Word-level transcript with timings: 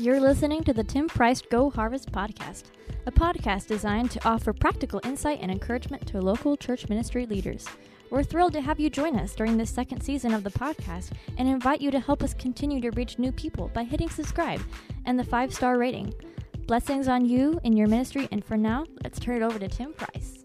You're 0.00 0.18
listening 0.18 0.64
to 0.64 0.72
the 0.72 0.82
Tim 0.82 1.08
Price 1.08 1.42
Go 1.42 1.68
Harvest 1.68 2.10
podcast, 2.10 2.70
a 3.04 3.12
podcast 3.12 3.66
designed 3.66 4.10
to 4.12 4.26
offer 4.26 4.54
practical 4.54 4.98
insight 5.04 5.40
and 5.42 5.50
encouragement 5.50 6.06
to 6.06 6.22
local 6.22 6.56
church 6.56 6.88
ministry 6.88 7.26
leaders. 7.26 7.66
We're 8.08 8.22
thrilled 8.22 8.54
to 8.54 8.62
have 8.62 8.80
you 8.80 8.88
join 8.88 9.14
us 9.16 9.34
during 9.34 9.58
this 9.58 9.68
second 9.68 10.00
season 10.00 10.32
of 10.32 10.42
the 10.42 10.52
podcast 10.52 11.10
and 11.36 11.46
invite 11.46 11.82
you 11.82 11.90
to 11.90 12.00
help 12.00 12.22
us 12.22 12.32
continue 12.32 12.80
to 12.80 12.90
reach 12.92 13.18
new 13.18 13.30
people 13.30 13.68
by 13.74 13.84
hitting 13.84 14.08
subscribe 14.08 14.62
and 15.04 15.18
the 15.18 15.24
five 15.24 15.52
star 15.52 15.76
rating. 15.76 16.14
Blessings 16.66 17.06
on 17.06 17.26
you 17.26 17.60
in 17.64 17.76
your 17.76 17.86
ministry, 17.86 18.26
and 18.32 18.42
for 18.42 18.56
now, 18.56 18.86
let's 19.04 19.20
turn 19.20 19.36
it 19.36 19.44
over 19.44 19.58
to 19.58 19.68
Tim 19.68 19.92
Price. 19.92 20.39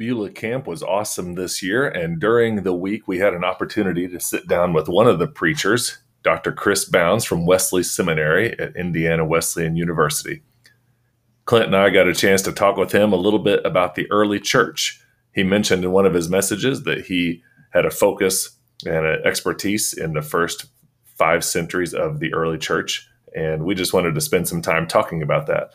Beulah 0.00 0.30
Camp 0.30 0.66
was 0.66 0.82
awesome 0.82 1.34
this 1.34 1.62
year, 1.62 1.86
and 1.86 2.18
during 2.18 2.62
the 2.62 2.72
week, 2.72 3.06
we 3.06 3.18
had 3.18 3.34
an 3.34 3.44
opportunity 3.44 4.08
to 4.08 4.18
sit 4.18 4.48
down 4.48 4.72
with 4.72 4.88
one 4.88 5.06
of 5.06 5.18
the 5.18 5.26
preachers, 5.26 5.98
Dr. 6.22 6.52
Chris 6.52 6.86
Bounds 6.86 7.26
from 7.26 7.44
Wesley 7.44 7.82
Seminary 7.82 8.58
at 8.58 8.74
Indiana 8.74 9.26
Wesleyan 9.26 9.76
University. 9.76 10.40
Clint 11.44 11.66
and 11.66 11.76
I 11.76 11.90
got 11.90 12.08
a 12.08 12.14
chance 12.14 12.40
to 12.42 12.52
talk 12.52 12.78
with 12.78 12.92
him 12.92 13.12
a 13.12 13.16
little 13.16 13.40
bit 13.40 13.60
about 13.66 13.94
the 13.94 14.10
early 14.10 14.40
church. 14.40 15.04
He 15.34 15.42
mentioned 15.42 15.84
in 15.84 15.90
one 15.90 16.06
of 16.06 16.14
his 16.14 16.30
messages 16.30 16.84
that 16.84 17.04
he 17.04 17.42
had 17.74 17.84
a 17.84 17.90
focus 17.90 18.56
and 18.86 19.04
an 19.04 19.20
expertise 19.26 19.92
in 19.92 20.14
the 20.14 20.22
first 20.22 20.64
five 21.18 21.44
centuries 21.44 21.92
of 21.92 22.20
the 22.20 22.32
early 22.32 22.56
church, 22.56 23.06
and 23.36 23.66
we 23.66 23.74
just 23.74 23.92
wanted 23.92 24.14
to 24.14 24.22
spend 24.22 24.48
some 24.48 24.62
time 24.62 24.86
talking 24.86 25.22
about 25.22 25.46
that. 25.48 25.72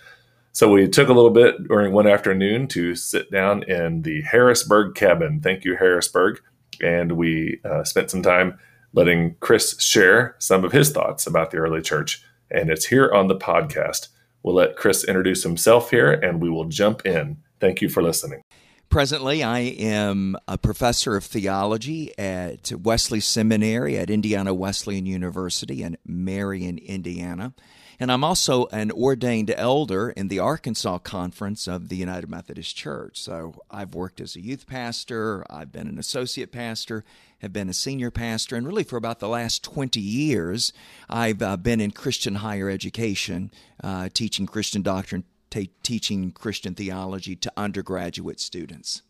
So 0.56 0.72
we 0.72 0.88
took 0.88 1.10
a 1.10 1.14
little 1.14 1.32
bit 1.32 1.68
during 1.68 1.92
one 1.92 2.08
afternoon 2.08 2.70
to 2.70 2.96
sit 2.96 3.30
down 3.30 3.64
in 3.64 4.04
the 4.04 4.22
Harrisburg 4.22 4.96
cabin. 4.96 5.42
Thank 5.42 5.66
you, 5.66 5.76
Harrisburg. 5.76 6.40
And 6.82 7.12
we 7.12 7.60
uh, 7.66 7.84
spent 7.84 8.10
some 8.10 8.22
time 8.22 8.58
letting 8.94 9.36
Chris 9.42 9.78
share 9.82 10.38
some 10.40 10.64
of 10.64 10.72
his 10.72 10.92
thoughts 10.92 11.28
about 11.28 11.52
the 11.52 11.58
early 11.58 11.82
church. 11.82 12.24
And 12.50 12.70
it's 12.70 12.86
here 12.86 13.12
on 13.12 13.28
the 13.28 13.36
podcast. 13.36 14.08
We'll 14.44 14.56
let 14.56 14.78
Chris 14.78 15.04
introduce 15.04 15.44
himself 15.44 15.90
here 15.90 16.14
and 16.14 16.42
we 16.42 16.50
will 16.50 16.70
jump 16.70 17.06
in. 17.06 17.36
Thank 17.60 17.82
you 17.82 17.90
for 17.90 18.02
listening. 18.02 18.42
Presently, 18.88 19.44
I 19.44 19.60
am 19.60 20.38
a 20.48 20.58
professor 20.58 21.18
of 21.18 21.26
theology 21.26 22.18
at 22.18 22.72
Wesley 22.72 23.20
Seminary 23.20 23.98
at 23.98 24.10
Indiana 24.10 24.54
Wesleyan 24.54 25.06
University 25.06 25.84
in 25.84 25.98
Marion, 26.06 26.78
Indiana. 26.78 27.54
And 28.00 28.12
I'm 28.12 28.24
also 28.24 28.68
an 28.68 28.92
ordained 28.92 29.54
elder 29.56 30.10
in 30.10 30.28
the 30.28 30.40
Arkansas 30.40 31.00
Conference 31.00 31.68
of 31.68 31.90
the 31.90 31.96
United 31.96 32.30
Methodist 32.30 32.76
Church. 32.76 33.22
So 33.22 33.62
I've 33.72 33.96
worked 33.96 34.20
as 34.20 34.36
a 34.36 34.42
youth 34.42 34.68
pastor, 34.68 35.46
I've 35.50 35.72
been 35.72 35.88
an 35.88 35.98
associate 35.98 36.52
pastor, 36.52 37.06
have 37.40 37.54
been 37.54 37.70
a 37.70 37.74
senior 37.74 38.12
pastor, 38.12 38.56
and 38.56 38.68
really 38.68 38.84
for 38.84 38.98
about 38.98 39.20
the 39.20 39.30
last 39.30 39.64
20 39.64 40.00
years, 40.00 40.74
I've 41.10 41.42
uh, 41.42 41.58
been 41.58 41.80
in 41.80 41.92
Christian 41.92 42.36
higher 42.36 42.70
education, 42.70 43.52
uh, 43.84 44.10
teaching 44.14 44.46
Christian 44.46 44.82
doctrine, 44.82 45.24
t- 45.50 45.72
teaching 45.84 46.32
Christian 46.32 46.76
theology 46.76 47.36
to 47.38 47.52
undergraduate 47.56 48.40
students. 48.40 49.04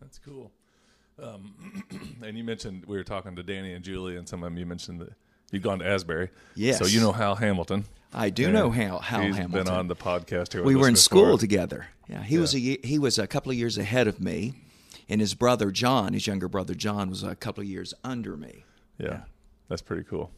That's 0.00 0.18
cool. 0.18 0.50
Um, 1.22 1.84
and 2.22 2.36
you 2.38 2.44
mentioned 2.44 2.84
we 2.86 2.96
were 2.96 3.04
talking 3.04 3.36
to 3.36 3.42
Danny 3.42 3.74
and 3.74 3.84
Julie, 3.84 4.16
and 4.16 4.28
some 4.28 4.42
of 4.42 4.46
them 4.46 4.58
you 4.58 4.66
mentioned 4.66 5.00
that 5.00 5.12
You've 5.52 5.62
gone 5.62 5.78
to 5.78 5.86
Asbury. 5.86 6.30
Yes. 6.56 6.78
So 6.78 6.86
you 6.86 7.00
know 7.00 7.12
Hal 7.12 7.36
Hamilton. 7.36 7.84
I 8.12 8.30
do 8.30 8.50
know 8.50 8.70
Hal, 8.70 8.98
Hal 8.98 9.22
he's 9.22 9.36
Hamilton. 9.36 9.64
been 9.64 9.72
on 9.72 9.86
the 9.86 9.96
podcast 9.96 10.52
here. 10.52 10.62
we 10.62 10.74
were 10.74 10.88
in 10.88 10.94
before. 10.94 11.02
school 11.02 11.38
together. 11.38 11.86
Yeah, 12.08 12.22
he 12.22 12.34
yeah. 12.34 12.40
was 12.40 12.54
a 12.54 12.58
he 12.58 12.98
was 12.98 13.18
a 13.18 13.26
couple 13.26 13.52
of 13.52 13.58
years 13.58 13.78
ahead 13.78 14.08
of 14.08 14.20
me, 14.20 14.54
and 15.08 15.20
his 15.20 15.34
brother 15.34 15.70
John, 15.70 16.14
his 16.14 16.26
younger 16.26 16.48
brother 16.48 16.74
John, 16.74 17.08
was 17.08 17.22
a 17.22 17.36
couple 17.36 17.62
of 17.62 17.68
years 17.68 17.94
under 18.02 18.36
me. 18.36 18.64
Yeah, 18.98 19.06
yeah. 19.06 19.20
that's 19.68 19.82
pretty 19.82 20.02
cool. 20.02 20.30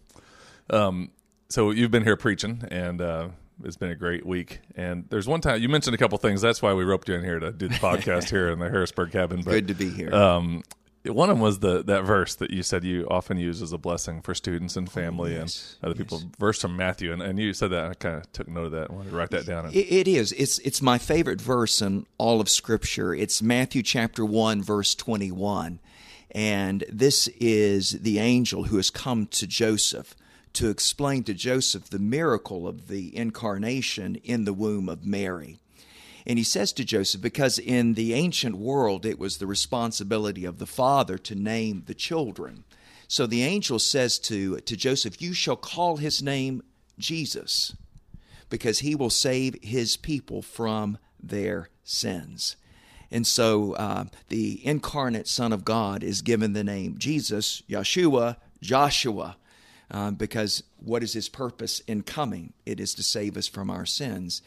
Um, 0.70 1.10
so 1.48 1.70
you've 1.70 1.90
been 1.90 2.04
here 2.04 2.16
preaching, 2.16 2.62
and 2.70 3.00
uh, 3.00 3.28
it's 3.62 3.76
been 3.76 3.90
a 3.90 3.96
great 3.96 4.26
week. 4.26 4.60
And 4.76 5.04
there's 5.10 5.28
one 5.28 5.40
time 5.40 5.60
you 5.60 5.68
mentioned 5.68 5.94
a 5.94 5.98
couple 5.98 6.18
things. 6.18 6.40
That's 6.40 6.62
why 6.62 6.74
we 6.74 6.84
roped 6.84 7.08
you 7.08 7.14
in 7.14 7.24
here 7.24 7.38
to 7.38 7.52
do 7.52 7.68
the 7.68 7.74
podcast 7.74 8.30
here 8.30 8.50
in 8.50 8.58
the 8.58 8.68
Harrisburg 8.68 9.12
cabin. 9.12 9.42
But, 9.42 9.50
Good 9.50 9.68
to 9.68 9.74
be 9.74 9.90
here. 9.90 10.12
Um, 10.14 10.62
one 11.06 11.28
of 11.28 11.36
them 11.36 11.42
was 11.42 11.58
the 11.58 11.82
that 11.84 12.04
verse 12.04 12.34
that 12.36 12.50
you 12.50 12.62
said 12.62 12.82
you 12.82 13.06
often 13.10 13.36
use 13.36 13.60
as 13.60 13.72
a 13.72 13.78
blessing 13.78 14.22
for 14.22 14.34
students 14.34 14.76
and 14.76 14.88
oh, 14.88 14.90
family 14.90 15.36
oh, 15.36 15.40
yes, 15.40 15.76
and 15.82 15.92
other 15.92 15.98
yes. 15.98 16.04
people. 16.04 16.22
Verse 16.38 16.60
from 16.60 16.76
Matthew, 16.76 17.12
and, 17.12 17.20
and 17.20 17.38
you 17.38 17.52
said 17.52 17.70
that. 17.70 17.84
I 17.84 17.94
kind 17.94 18.16
of 18.16 18.32
took 18.32 18.48
note 18.48 18.66
of 18.66 18.72
that. 18.72 18.90
I 18.90 18.92
wanted 18.94 19.10
to 19.10 19.16
write 19.16 19.30
that 19.30 19.46
down. 19.46 19.66
It, 19.66 19.76
it 19.76 20.08
is. 20.08 20.32
It's 20.32 20.58
it's 20.60 20.80
my 20.80 20.98
favorite 20.98 21.40
verse 21.40 21.82
in 21.82 22.06
all 22.16 22.40
of 22.40 22.48
Scripture. 22.48 23.14
It's 23.14 23.42
Matthew 23.42 23.82
chapter 23.82 24.24
one, 24.24 24.62
verse 24.62 24.94
twenty 24.94 25.30
one, 25.30 25.80
and 26.30 26.84
this 26.90 27.28
is 27.38 27.92
the 27.92 28.18
angel 28.18 28.64
who 28.64 28.76
has 28.76 28.90
come 28.90 29.26
to 29.26 29.46
Joseph 29.46 30.14
to 30.54 30.70
explain 30.70 31.24
to 31.24 31.34
Joseph 31.34 31.90
the 31.90 31.98
miracle 31.98 32.66
of 32.68 32.88
the 32.88 33.14
incarnation 33.16 34.16
in 34.22 34.44
the 34.44 34.52
womb 34.52 34.88
of 34.88 35.04
Mary. 35.04 35.58
And 36.26 36.38
he 36.38 36.44
says 36.44 36.72
to 36.74 36.84
Joseph, 36.84 37.20
because 37.20 37.58
in 37.58 37.94
the 37.94 38.14
ancient 38.14 38.56
world 38.56 39.04
it 39.04 39.18
was 39.18 39.36
the 39.36 39.46
responsibility 39.46 40.44
of 40.44 40.58
the 40.58 40.66
father 40.66 41.18
to 41.18 41.34
name 41.34 41.84
the 41.86 41.94
children. 41.94 42.64
So 43.08 43.26
the 43.26 43.42
angel 43.42 43.78
says 43.78 44.18
to, 44.20 44.58
to 44.60 44.76
Joseph, 44.76 45.20
You 45.20 45.34
shall 45.34 45.56
call 45.56 45.98
his 45.98 46.22
name 46.22 46.62
Jesus, 46.98 47.76
because 48.48 48.78
he 48.78 48.94
will 48.94 49.10
save 49.10 49.56
his 49.62 49.96
people 49.96 50.40
from 50.40 50.98
their 51.22 51.68
sins. 51.82 52.56
And 53.10 53.26
so 53.26 53.74
uh, 53.74 54.04
the 54.28 54.64
incarnate 54.66 55.28
Son 55.28 55.52
of 55.52 55.64
God 55.64 56.02
is 56.02 56.22
given 56.22 56.52
the 56.52 56.64
name 56.64 56.96
Jesus, 56.98 57.62
Yeshua, 57.68 58.36
Joshua, 58.60 59.36
uh, 59.90 60.10
because 60.10 60.64
what 60.78 61.02
is 61.02 61.12
his 61.12 61.28
purpose 61.28 61.80
in 61.80 62.02
coming? 62.02 62.54
It 62.64 62.80
is 62.80 62.94
to 62.94 63.02
save 63.02 63.36
us 63.36 63.46
from 63.46 63.70
our 63.70 63.86
sins. 63.86 64.42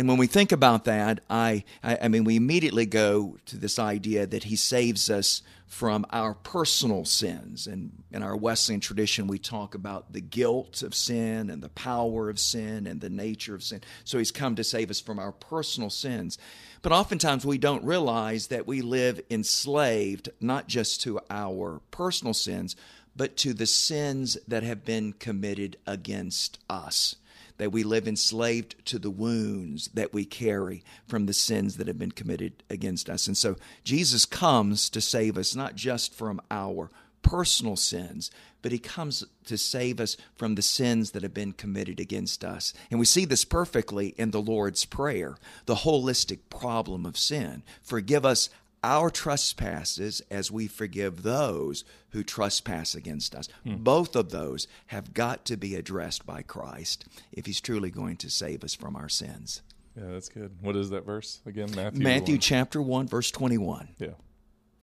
And 0.00 0.08
when 0.08 0.16
we 0.16 0.28
think 0.28 0.50
about 0.50 0.86
that, 0.86 1.20
I, 1.28 1.62
I, 1.84 1.98
I, 2.04 2.08
mean, 2.08 2.24
we 2.24 2.36
immediately 2.36 2.86
go 2.86 3.36
to 3.44 3.58
this 3.58 3.78
idea 3.78 4.26
that 4.26 4.44
he 4.44 4.56
saves 4.56 5.10
us 5.10 5.42
from 5.66 6.06
our 6.08 6.32
personal 6.32 7.04
sins. 7.04 7.66
And 7.66 8.02
in 8.10 8.22
our 8.22 8.34
Wesleyan 8.34 8.80
tradition, 8.80 9.26
we 9.26 9.38
talk 9.38 9.74
about 9.74 10.14
the 10.14 10.22
guilt 10.22 10.82
of 10.82 10.94
sin 10.94 11.50
and 11.50 11.62
the 11.62 11.68
power 11.68 12.30
of 12.30 12.38
sin 12.38 12.86
and 12.86 13.02
the 13.02 13.10
nature 13.10 13.54
of 13.54 13.62
sin. 13.62 13.82
So 14.04 14.16
he's 14.16 14.30
come 14.30 14.54
to 14.54 14.64
save 14.64 14.88
us 14.88 15.00
from 15.00 15.18
our 15.18 15.32
personal 15.32 15.90
sins. 15.90 16.38
But 16.80 16.92
oftentimes 16.92 17.44
we 17.44 17.58
don't 17.58 17.84
realize 17.84 18.46
that 18.46 18.66
we 18.66 18.80
live 18.80 19.20
enslaved 19.28 20.30
not 20.40 20.66
just 20.66 21.02
to 21.02 21.20
our 21.28 21.82
personal 21.90 22.32
sins, 22.32 22.74
but 23.14 23.36
to 23.36 23.52
the 23.52 23.66
sins 23.66 24.38
that 24.48 24.62
have 24.62 24.82
been 24.82 25.12
committed 25.12 25.76
against 25.86 26.58
us 26.70 27.16
that 27.60 27.72
we 27.72 27.82
live 27.82 28.08
enslaved 28.08 28.74
to 28.86 28.98
the 28.98 29.10
wounds 29.10 29.90
that 29.92 30.14
we 30.14 30.24
carry 30.24 30.82
from 31.06 31.26
the 31.26 31.34
sins 31.34 31.76
that 31.76 31.86
have 31.86 31.98
been 31.98 32.10
committed 32.10 32.62
against 32.70 33.10
us. 33.10 33.26
And 33.26 33.36
so 33.36 33.56
Jesus 33.84 34.24
comes 34.24 34.88
to 34.88 35.00
save 35.02 35.36
us 35.36 35.54
not 35.54 35.74
just 35.74 36.14
from 36.14 36.40
our 36.50 36.90
personal 37.20 37.76
sins, 37.76 38.30
but 38.62 38.72
he 38.72 38.78
comes 38.78 39.24
to 39.44 39.58
save 39.58 40.00
us 40.00 40.16
from 40.36 40.54
the 40.54 40.62
sins 40.62 41.10
that 41.10 41.22
have 41.22 41.34
been 41.34 41.52
committed 41.52 42.00
against 42.00 42.44
us. 42.44 42.72
And 42.90 42.98
we 42.98 43.04
see 43.04 43.26
this 43.26 43.44
perfectly 43.44 44.14
in 44.16 44.30
the 44.30 44.40
Lord's 44.40 44.86
Prayer, 44.86 45.36
the 45.66 45.74
holistic 45.74 46.38
problem 46.48 47.04
of 47.04 47.18
sin. 47.18 47.62
Forgive 47.82 48.24
us 48.24 48.48
our 48.82 49.10
trespasses 49.10 50.22
as 50.30 50.50
we 50.50 50.66
forgive 50.66 51.22
those 51.22 51.84
who 52.10 52.22
trespass 52.22 52.94
against 52.94 53.34
us. 53.34 53.48
Hmm. 53.64 53.76
Both 53.76 54.16
of 54.16 54.30
those 54.30 54.66
have 54.86 55.14
got 55.14 55.44
to 55.46 55.56
be 55.56 55.74
addressed 55.74 56.26
by 56.26 56.42
Christ 56.42 57.04
if 57.32 57.46
he's 57.46 57.60
truly 57.60 57.90
going 57.90 58.16
to 58.18 58.30
save 58.30 58.64
us 58.64 58.74
from 58.74 58.96
our 58.96 59.08
sins. 59.08 59.62
Yeah, 59.96 60.12
that's 60.12 60.28
good. 60.28 60.56
What 60.60 60.76
is 60.76 60.90
that 60.90 61.04
verse 61.04 61.40
again? 61.46 61.70
Matthew. 61.74 62.02
Matthew 62.02 62.34
1. 62.34 62.40
chapter 62.40 62.80
1 62.80 63.08
verse 63.08 63.30
21. 63.30 63.88
Yeah. 63.98 64.08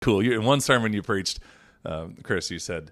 Cool. 0.00 0.22
You, 0.22 0.34
in 0.34 0.44
one 0.44 0.60
sermon 0.60 0.92
you 0.92 1.02
preached 1.02 1.40
um, 1.84 2.16
Chris 2.22 2.50
you 2.50 2.58
said 2.58 2.90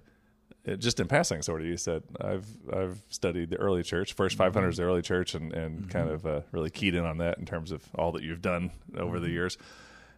uh, 0.67 0.75
just 0.75 0.99
in 0.99 1.07
passing, 1.07 1.41
sort 1.41 1.61
of, 1.61 1.67
you 1.67 1.77
said 1.77 2.03
I've 2.19 2.47
I've 2.73 2.99
studied 3.09 3.49
the 3.49 3.57
early 3.57 3.83
church, 3.83 4.13
first 4.13 4.37
500s 4.37 4.51
mm-hmm. 4.53 4.71
the 4.71 4.83
early 4.83 5.01
church, 5.01 5.35
and 5.35 5.53
and 5.53 5.81
mm-hmm. 5.81 5.89
kind 5.89 6.09
of 6.09 6.25
uh, 6.25 6.41
really 6.51 6.69
keyed 6.69 6.95
in 6.95 7.05
on 7.05 7.19
that 7.19 7.37
in 7.37 7.45
terms 7.45 7.71
of 7.71 7.83
all 7.95 8.11
that 8.13 8.23
you've 8.23 8.41
done 8.41 8.71
over 8.97 9.17
mm-hmm. 9.17 9.25
the 9.25 9.31
years. 9.31 9.57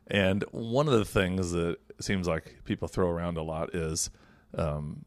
And 0.10 0.44
one 0.52 0.88
of 0.88 0.94
the 0.94 1.06
things 1.06 1.52
that 1.52 1.78
seems 2.00 2.28
like 2.28 2.60
people 2.64 2.88
throw 2.88 3.10
around 3.10 3.38
a 3.38 3.44
lot 3.44 3.76
is 3.76 4.10
um, 4.58 5.06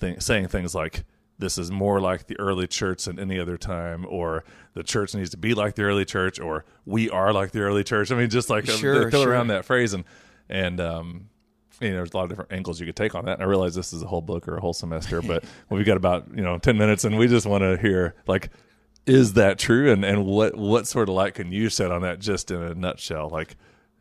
th- 0.00 0.20
saying 0.20 0.48
things 0.48 0.74
like, 0.74 1.04
this 1.38 1.58
is 1.58 1.70
more 1.70 2.00
like 2.00 2.26
the 2.26 2.38
early 2.38 2.66
church 2.66 3.04
than 3.04 3.18
any 3.18 3.38
other 3.38 3.56
time, 3.56 4.06
or 4.08 4.44
the 4.74 4.82
church 4.82 5.14
needs 5.14 5.30
to 5.30 5.36
be 5.36 5.54
like 5.54 5.74
the 5.74 5.82
early 5.82 6.04
church, 6.04 6.38
or 6.38 6.64
we 6.86 7.10
are 7.10 7.32
like 7.32 7.50
the 7.50 7.60
early 7.60 7.82
church. 7.82 8.12
I 8.12 8.16
mean, 8.16 8.30
just 8.30 8.48
like 8.48 8.66
sure, 8.66 9.04
they 9.04 9.10
throw 9.10 9.22
sure. 9.22 9.32
around 9.32 9.48
that 9.48 9.64
phrase, 9.64 9.92
and 9.92 10.04
and 10.48 10.80
um, 10.80 11.28
you 11.80 11.90
know, 11.90 11.96
there's 11.96 12.12
a 12.12 12.16
lot 12.16 12.24
of 12.24 12.28
different 12.28 12.52
angles 12.52 12.78
you 12.78 12.86
could 12.86 12.96
take 12.96 13.14
on 13.14 13.24
that. 13.24 13.34
And 13.34 13.42
I 13.42 13.46
realize 13.46 13.74
this 13.74 13.92
is 13.92 14.02
a 14.02 14.06
whole 14.06 14.20
book 14.20 14.46
or 14.46 14.56
a 14.56 14.60
whole 14.60 14.72
semester, 14.72 15.20
but 15.20 15.44
we've 15.68 15.84
got 15.84 15.96
about 15.96 16.28
you 16.34 16.42
know 16.42 16.58
ten 16.58 16.78
minutes, 16.78 17.04
and 17.04 17.18
we 17.18 17.26
just 17.26 17.46
want 17.46 17.62
to 17.62 17.76
hear 17.76 18.14
like, 18.26 18.50
is 19.04 19.32
that 19.34 19.58
true? 19.58 19.90
And 19.90 20.04
and 20.04 20.24
what 20.24 20.56
what 20.56 20.86
sort 20.86 21.08
of 21.08 21.14
light 21.16 21.34
can 21.34 21.50
you 21.50 21.68
shed 21.68 21.90
on 21.90 22.02
that, 22.02 22.20
just 22.20 22.50
in 22.50 22.62
a 22.62 22.74
nutshell? 22.74 23.28
Like, 23.28 23.56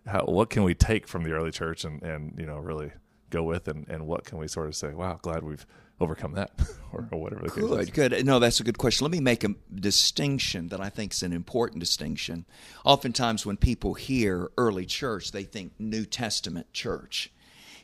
how 0.08 0.24
what 0.26 0.50
can 0.50 0.64
we 0.64 0.74
take 0.74 1.08
from 1.08 1.24
the 1.24 1.32
early 1.32 1.52
church 1.52 1.84
and 1.84 2.02
and 2.04 2.36
you 2.38 2.46
know 2.46 2.58
really 2.58 2.92
go 3.32 3.42
with, 3.42 3.68
and, 3.68 3.88
and 3.90 4.06
what 4.06 4.26
can 4.26 4.38
we 4.38 4.48
sort 4.48 4.68
of 4.68 4.76
say, 4.76 4.94
wow, 4.94 5.18
glad 5.22 5.44
we've 5.44 5.66
overcome 6.00 6.34
that, 6.34 6.52
or, 6.92 7.08
or, 7.12 7.20
whatever 7.20 7.44
the 7.44 7.50
case 7.50 7.64
good, 7.64 7.80
is. 7.82 7.90
Good, 7.90 8.26
No, 8.26 8.38
that's 8.38 8.60
a 8.60 8.64
good 8.64 8.78
question. 8.78 9.06
Let 9.06 9.12
me 9.12 9.20
make 9.20 9.44
a 9.44 9.56
distinction 9.74 10.68
that 10.68 10.82
I 10.82 10.90
think 10.90 11.14
is 11.14 11.24
an 11.24 11.34
important 11.34 11.80
distinction. 11.80 12.46
Oftentimes, 12.86 13.46
when 13.46 13.58
people 13.58 13.96
hear 13.96 14.52
early 14.58 14.86
church, 14.86 15.32
they 15.32 15.44
think 15.44 15.74
New 15.80 16.06
Testament 16.06 16.72
church. 16.74 17.32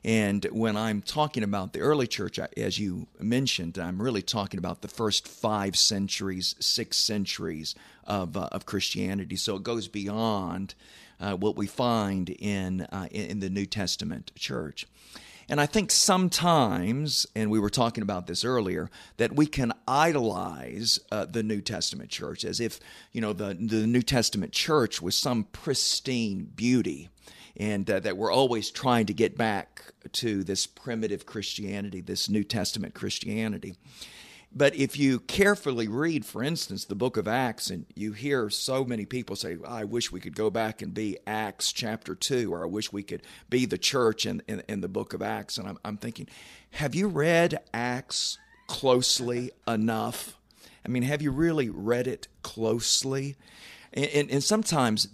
And 0.03 0.45
when 0.51 0.77
I'm 0.77 1.01
talking 1.01 1.43
about 1.43 1.73
the 1.73 1.79
early 1.79 2.07
church, 2.07 2.39
as 2.55 2.77
you 2.79 3.07
mentioned, 3.19 3.77
I'm 3.77 4.01
really 4.01 4.21
talking 4.21 4.57
about 4.57 4.81
the 4.81 4.87
first 4.87 5.27
five 5.27 5.75
centuries, 5.75 6.55
six 6.59 6.97
centuries 6.97 7.75
of, 8.05 8.37
uh, 8.37 8.47
of 8.51 8.65
Christianity. 8.65 9.35
So 9.35 9.55
it 9.55 9.63
goes 9.63 9.87
beyond 9.87 10.75
uh, 11.19 11.35
what 11.35 11.55
we 11.55 11.67
find 11.67 12.29
in, 12.29 12.81
uh, 12.81 13.07
in 13.11 13.39
the 13.39 13.49
New 13.49 13.65
Testament 13.65 14.31
church. 14.35 14.87
And 15.49 15.61
I 15.61 15.65
think 15.65 15.91
sometimes, 15.91 17.25
and 17.33 17.49
we 17.49 17.59
were 17.59 17.69
talking 17.69 18.01
about 18.01 18.27
this 18.27 18.43
earlier, 18.43 18.89
that 19.15 19.35
we 19.35 19.45
can 19.45 19.71
idolize 19.87 20.99
uh, 21.09 21.25
the 21.25 21.43
New 21.43 21.61
Testament 21.61 22.09
church 22.09 22.43
as 22.43 22.59
if, 22.59 22.79
you 23.13 23.21
know, 23.21 23.31
the, 23.31 23.53
the 23.53 23.87
New 23.87 24.01
Testament 24.01 24.51
church 24.51 25.01
was 25.01 25.15
some 25.15 25.45
pristine 25.45 26.51
beauty 26.55 27.09
and 27.55 27.89
uh, 27.89 27.99
that 28.01 28.17
we're 28.17 28.31
always 28.31 28.69
trying 28.69 29.05
to 29.07 29.13
get 29.13 29.37
back 29.37 29.93
to 30.11 30.43
this 30.43 30.67
primitive 30.67 31.25
Christianity, 31.25 32.01
this 32.01 32.29
New 32.29 32.43
Testament 32.43 32.93
Christianity. 32.93 33.75
But 34.57 34.75
if 34.75 34.97
you 34.97 35.19
carefully 35.19 35.87
read, 35.87 36.25
for 36.25 36.43
instance, 36.43 36.85
the 36.85 36.95
book 36.95 37.15
of 37.15 37.27
Acts, 37.27 37.69
and 37.69 37.85
you 37.93 38.13
hear 38.13 38.49
so 38.49 38.83
many 38.83 39.05
people 39.05 39.35
say, 39.35 39.55
I 39.67 39.83
wish 39.83 40.11
we 40.11 40.19
could 40.19 40.35
go 40.35 40.49
back 40.49 40.81
and 40.81 40.95
be 40.95 41.19
Acts 41.27 41.71
chapter 41.71 42.15
2, 42.15 42.51
or 42.51 42.63
I 42.63 42.65
wish 42.67 42.91
we 42.91 43.03
could 43.03 43.21
be 43.51 43.67
the 43.67 43.77
church 43.77 44.25
in, 44.25 44.41
in, 44.47 44.63
in 44.67 44.81
the 44.81 44.87
book 44.87 45.13
of 45.13 45.21
Acts. 45.21 45.59
And 45.59 45.67
I'm, 45.67 45.77
I'm 45.85 45.97
thinking, 45.97 46.27
have 46.71 46.95
you 46.95 47.07
read 47.07 47.59
Acts 47.71 48.39
closely 48.65 49.51
enough? 49.67 50.35
I 50.83 50.89
mean, 50.89 51.03
have 51.03 51.21
you 51.21 51.29
really 51.29 51.69
read 51.69 52.07
it 52.07 52.27
closely? 52.41 53.35
And, 53.93 54.07
and, 54.07 54.31
and 54.31 54.43
sometimes 54.43 55.07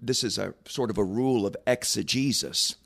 this 0.00 0.24
is 0.24 0.38
a 0.38 0.54
sort 0.64 0.88
of 0.88 0.96
a 0.96 1.04
rule 1.04 1.44
of 1.44 1.54
exegesis 1.66 2.76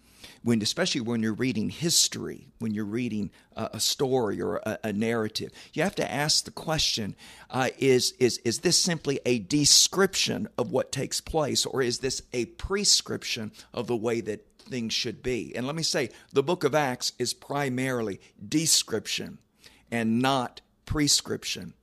when 0.43 0.63
especially 0.63 1.01
when 1.01 1.23
you're 1.23 1.35
reading 1.35 1.69
history 1.71 2.47
when 2.59 2.73
you're 2.73 2.85
reading 2.85 3.31
a, 3.57 3.71
a 3.75 3.81
story 3.81 4.41
or 4.41 4.57
a, 4.57 4.79
a, 4.85 4.93
narrative 4.93 5.51
you 5.73 5.83
have 5.83 5.95
to 5.95 6.11
ask 6.11 6.45
the 6.45 6.51
question 6.51 7.15
uh, 7.51 7.69
is 7.79 8.13
is 8.19 8.39
is 8.39 8.61
this 8.61 8.79
simply 8.79 9.21
a 9.27 9.39
description 9.39 10.49
of 10.57 10.71
what 10.71 10.93
takes 10.93 11.21
place 11.21 11.67
or 11.67 11.83
is 11.83 11.99
this 11.99 12.23
a 12.33 12.47
prescription 12.47 13.53
of 13.75 13.87
the 13.87 13.97
way 13.97 14.21
that 14.21 14.47
things 14.71 14.93
should 14.95 15.23
be? 15.23 15.55
And 15.55 15.67
let 15.67 15.77
me 15.77 15.83
say 15.83 16.11
the 16.33 16.43
book 16.43 16.65
of 16.65 16.75
acts 16.75 17.13
is 17.19 17.35
primarily 17.35 18.21
description 18.47 19.39
and 19.91 20.21
not 20.21 20.61
prescription 20.87 21.75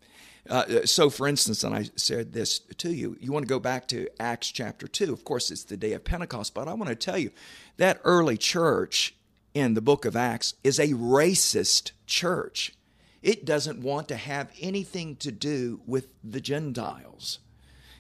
uh, 0.49 0.85
so, 0.85 1.09
for 1.09 1.27
instance, 1.27 1.63
and 1.63 1.75
I 1.75 1.89
said 1.95 2.33
this 2.33 2.59
to 2.59 2.94
you, 2.94 3.17
you 3.19 3.31
want 3.31 3.44
to 3.44 3.49
go 3.49 3.59
back 3.59 3.88
to 3.89 4.07
Acts 4.19 4.49
chapter 4.51 4.88
2. 4.88 5.11
Of 5.11 5.23
course, 5.23 5.51
it's 5.51 5.63
the 5.63 5.77
day 5.77 5.94
of 5.94 6.03
Pentecost, 6.03 6.53
but 6.53 6.67
I 6.67 6.73
want 6.73 6.89
to 6.89 6.95
tell 6.95 7.17
you 7.17 7.31
that 7.77 7.99
early 8.03 8.38
church 8.38 9.15
in 9.53 9.73
the 9.73 9.81
book 9.81 10.05
of 10.05 10.15
Acts 10.15 10.53
is 10.63 10.79
a 10.79 10.89
racist 10.89 11.91
church. 12.05 12.73
It 13.21 13.45
doesn't 13.45 13.81
want 13.81 14.07
to 14.09 14.15
have 14.15 14.51
anything 14.61 15.15
to 15.17 15.31
do 15.31 15.81
with 15.85 16.07
the 16.23 16.41
Gentiles. 16.41 17.39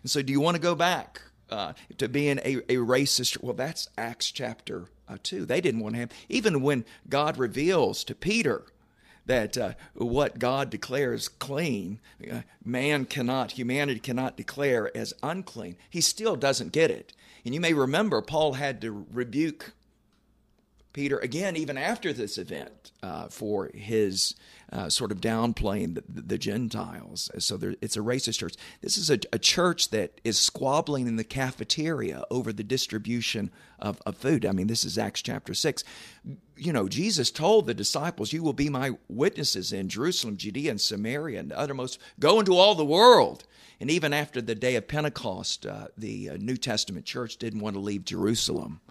And 0.03 0.11
so, 0.11 0.21
do 0.21 0.31
you 0.31 0.39
want 0.39 0.55
to 0.55 0.61
go 0.61 0.75
back 0.75 1.21
uh, 1.49 1.73
to 1.97 2.07
being 2.07 2.39
a, 2.39 2.57
a 2.69 2.75
racist? 2.75 3.41
Well, 3.41 3.53
that's 3.53 3.89
Acts 3.97 4.31
chapter 4.31 4.85
uh, 5.07 5.17
2. 5.21 5.45
They 5.45 5.61
didn't 5.61 5.81
want 5.81 5.95
to 5.95 6.01
have, 6.01 6.11
even 6.29 6.61
when 6.61 6.85
God 7.09 7.37
reveals 7.37 8.03
to 8.05 8.15
Peter, 8.15 8.65
that 9.27 9.57
uh, 9.57 9.73
what 9.93 10.39
God 10.39 10.69
declares 10.69 11.27
clean, 11.27 11.99
uh, 12.31 12.41
man 12.65 13.05
cannot, 13.05 13.51
humanity 13.51 13.99
cannot 13.99 14.35
declare 14.35 14.95
as 14.97 15.13
unclean. 15.21 15.77
He 15.89 16.01
still 16.01 16.35
doesn't 16.35 16.71
get 16.71 16.91
it. 16.91 17.13
And 17.45 17.53
you 17.53 17.61
may 17.61 17.73
remember 17.73 18.21
Paul 18.21 18.53
had 18.53 18.81
to 18.81 19.05
rebuke 19.11 19.73
Peter 20.97 21.19
again, 21.19 21.55
even 21.55 21.77
after 21.77 22.11
this 22.11 22.39
event, 22.39 22.91
uh, 23.03 23.27
for 23.27 23.69
his 23.75 24.33
uh, 24.71 24.89
sort 24.89 25.11
of 25.11 25.21
downplaying 25.21 25.93
the, 25.93 26.03
the 26.09 26.39
Gentiles. 26.39 27.29
So 27.37 27.55
there, 27.55 27.75
it's 27.81 27.95
a 27.95 27.99
racist 27.99 28.39
church. 28.39 28.55
This 28.81 28.97
is 28.97 29.11
a, 29.11 29.19
a, 29.31 29.37
church 29.37 29.91
that 29.91 30.19
is 30.23 30.39
squabbling 30.39 31.05
in 31.05 31.15
the 31.15 31.23
cafeteria 31.23 32.23
over 32.31 32.51
the 32.51 32.63
distribution 32.63 33.51
of, 33.77 34.01
of 34.07 34.17
food. 34.17 34.43
I 34.43 34.53
mean, 34.53 34.65
this 34.65 34.83
is 34.83 34.97
Acts 34.97 35.21
chapter 35.21 35.53
6. 35.53 35.83
You 36.55 36.73
know, 36.73 36.87
Jesus 36.87 37.29
told 37.29 37.67
the 37.67 37.75
disciples, 37.75 38.33
You 38.33 38.41
will 38.41 38.53
be 38.53 38.67
my 38.67 38.97
witnesses 39.07 39.71
in 39.71 39.89
Jerusalem, 39.89 40.35
Judea, 40.35 40.71
and 40.71 40.81
Samaria, 40.81 41.39
and 41.39 41.51
the 41.51 41.59
uttermost. 41.59 41.99
Go 42.19 42.39
into 42.39 42.55
all 42.55 42.73
the 42.73 42.83
world. 42.83 43.43
And 43.79 43.91
even 43.91 44.13
after 44.13 44.41
the 44.41 44.55
day 44.55 44.75
of 44.75 44.87
Pentecost, 44.87 45.67
uh, 45.67 45.89
the 45.95 46.31
uh, 46.31 46.37
New 46.37 46.57
Testament 46.57 47.05
church 47.05 47.37
didn't 47.37 47.59
want 47.59 47.75
to 47.75 47.79
leave 47.79 48.03
Jerusalem. 48.03 48.81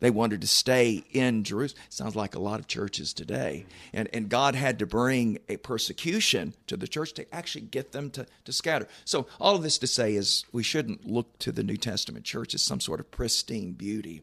They 0.00 0.10
wanted 0.10 0.40
to 0.40 0.46
stay 0.46 1.04
in 1.12 1.44
Jerusalem. 1.44 1.82
Sounds 1.90 2.16
like 2.16 2.34
a 2.34 2.40
lot 2.40 2.58
of 2.58 2.66
churches 2.66 3.12
today. 3.12 3.66
And, 3.92 4.08
and 4.12 4.28
God 4.28 4.54
had 4.54 4.78
to 4.80 4.86
bring 4.86 5.38
a 5.48 5.58
persecution 5.58 6.54
to 6.66 6.76
the 6.76 6.88
church 6.88 7.12
to 7.14 7.34
actually 7.34 7.66
get 7.66 7.92
them 7.92 8.10
to, 8.10 8.26
to 8.46 8.52
scatter. 8.52 8.88
So, 9.04 9.26
all 9.38 9.56
of 9.56 9.62
this 9.62 9.78
to 9.78 9.86
say 9.86 10.14
is 10.14 10.44
we 10.52 10.62
shouldn't 10.62 11.06
look 11.06 11.38
to 11.40 11.52
the 11.52 11.62
New 11.62 11.76
Testament 11.76 12.24
church 12.24 12.54
as 12.54 12.62
some 12.62 12.80
sort 12.80 13.00
of 13.00 13.10
pristine 13.10 13.72
beauty. 13.72 14.22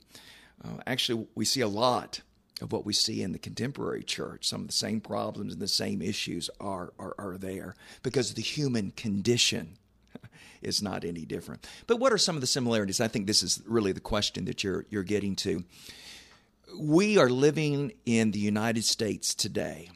Uh, 0.64 0.82
actually, 0.88 1.28
we 1.36 1.46
see 1.46 1.62
a 1.62 1.68
lot 1.68 2.22
of 2.62 2.72
what 2.72 2.86
we 2.86 2.94
see 2.94 3.22
in 3.22 3.32
the 3.32 3.40
contemporary 3.40 4.04
church. 4.04 4.48
Some 4.48 4.62
of 4.62 4.68
the 4.68 4.74
same 4.74 5.00
problems 5.00 5.54
and 5.54 5.62
the 5.62 5.68
same 5.68 6.02
issues 6.02 6.50
are, 6.60 6.92
are, 6.98 7.14
are 7.20 7.38
there 7.38 7.76
because 8.02 8.32
of 8.32 8.36
the 8.36 8.42
human 8.42 8.92
condition 8.92 9.78
is 10.62 10.82
not 10.82 11.04
any 11.04 11.26
different. 11.26 11.68
But 11.86 12.00
what 12.00 12.14
are 12.14 12.18
some 12.18 12.36
of 12.36 12.42
the 12.42 12.48
similarities? 12.48 13.02
I 13.02 13.08
think 13.08 13.28
this 13.28 13.44
is 13.44 13.62
really 13.66 13.92
the 13.92 14.00
question 14.00 14.46
that 14.46 14.64
you're 14.64 14.86
you're 14.90 15.04
getting 15.04 15.36
to. 15.38 15.64
We 16.78 17.18
are 17.18 17.30
living 17.30 17.94
in 18.06 18.32
the 18.32 18.40
United 18.40 18.84
States 18.84 19.34
today, 19.34 19.90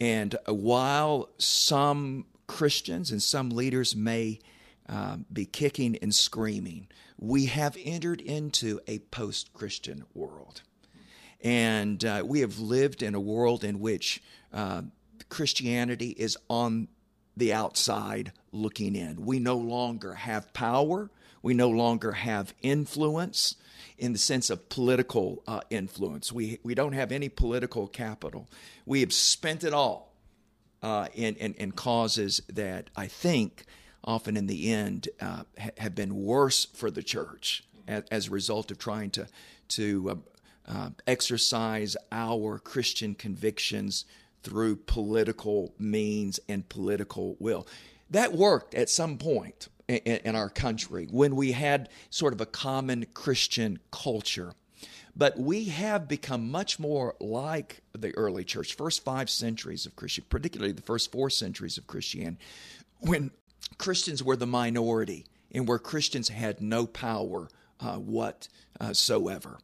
and 0.00 0.36
while 0.46 1.30
some 1.38 2.26
Christians 2.46 3.10
and 3.10 3.22
some 3.22 3.50
leaders 3.50 3.94
may 3.94 4.40
uh, 4.88 5.18
be 5.32 5.46
kicking 5.46 5.96
and 6.02 6.14
screaming, 6.14 6.88
we 7.16 7.46
have 7.46 7.76
entered 7.84 8.20
into 8.20 8.80
a 8.88 8.98
post 8.98 9.52
Christian 9.52 10.04
world. 10.14 10.62
And 11.42 12.04
uh, 12.04 12.22
we 12.26 12.40
have 12.40 12.58
lived 12.58 13.02
in 13.02 13.14
a 13.14 13.20
world 13.20 13.62
in 13.62 13.78
which 13.78 14.22
uh, 14.52 14.82
Christianity 15.28 16.10
is 16.10 16.36
on 16.48 16.88
the 17.40 17.52
outside 17.52 18.32
looking 18.52 18.94
in. 18.94 19.24
We 19.26 19.38
no 19.40 19.56
longer 19.56 20.14
have 20.14 20.52
power. 20.52 21.10
We 21.42 21.54
no 21.54 21.70
longer 21.70 22.12
have 22.12 22.54
influence 22.62 23.56
in 23.98 24.12
the 24.12 24.18
sense 24.18 24.50
of 24.50 24.68
political 24.68 25.42
uh, 25.46 25.60
influence. 25.70 26.32
We, 26.32 26.58
we 26.62 26.74
don't 26.74 26.92
have 26.92 27.12
any 27.12 27.28
political 27.28 27.86
capital. 27.86 28.48
We 28.86 29.00
have 29.00 29.12
spent 29.12 29.64
it 29.64 29.74
all 29.74 30.14
uh, 30.82 31.08
in, 31.14 31.34
in, 31.36 31.54
in, 31.54 31.72
causes 31.72 32.40
that 32.48 32.88
I 32.96 33.06
think 33.06 33.64
often 34.02 34.36
in 34.36 34.46
the 34.46 34.72
end 34.72 35.08
uh, 35.20 35.42
ha- 35.58 35.70
have 35.78 35.94
been 35.94 36.22
worse 36.22 36.64
for 36.64 36.90
the 36.90 37.02
church 37.02 37.64
as, 37.86 38.04
as 38.10 38.28
a 38.28 38.30
result 38.30 38.70
of 38.70 38.78
trying 38.78 39.10
to, 39.10 39.26
to 39.68 40.10
uh, 40.10 40.14
uh, 40.66 40.90
exercise 41.06 41.96
our 42.10 42.58
Christian 42.58 43.14
convictions 43.14 44.04
through 44.42 44.76
political 44.76 45.74
means 45.78 46.40
and 46.48 46.68
political 46.68 47.36
will. 47.38 47.66
That 48.10 48.32
worked 48.32 48.74
at 48.74 48.90
some 48.90 49.18
point 49.18 49.68
in, 49.88 49.98
in, 49.98 50.36
our 50.36 50.48
country 50.48 51.06
when 51.10 51.36
we 51.36 51.52
had 51.52 51.88
sort 52.10 52.32
of 52.32 52.40
a 52.40 52.46
common 52.46 53.06
Christian 53.14 53.78
culture. 53.90 54.54
But 55.16 55.38
we 55.38 55.64
have 55.64 56.08
become 56.08 56.50
much 56.50 56.78
more 56.78 57.16
like 57.20 57.82
the 57.92 58.14
early 58.16 58.44
church, 58.44 58.74
first 58.74 59.04
five 59.04 59.28
centuries 59.28 59.86
of 59.86 59.96
Christian, 59.96 60.24
particularly 60.28 60.72
the 60.72 60.82
first 60.82 61.10
four 61.12 61.30
centuries 61.30 61.76
of 61.76 61.86
Christianity, 61.86 62.38
when 63.00 63.30
Christians 63.78 64.22
were 64.22 64.36
the 64.36 64.46
minority 64.46 65.26
and 65.52 65.68
where 65.68 65.78
Christians 65.78 66.28
had 66.28 66.60
no 66.60 66.86
power 66.86 67.48
uh, 67.80 67.96
whatsoever. 67.96 69.58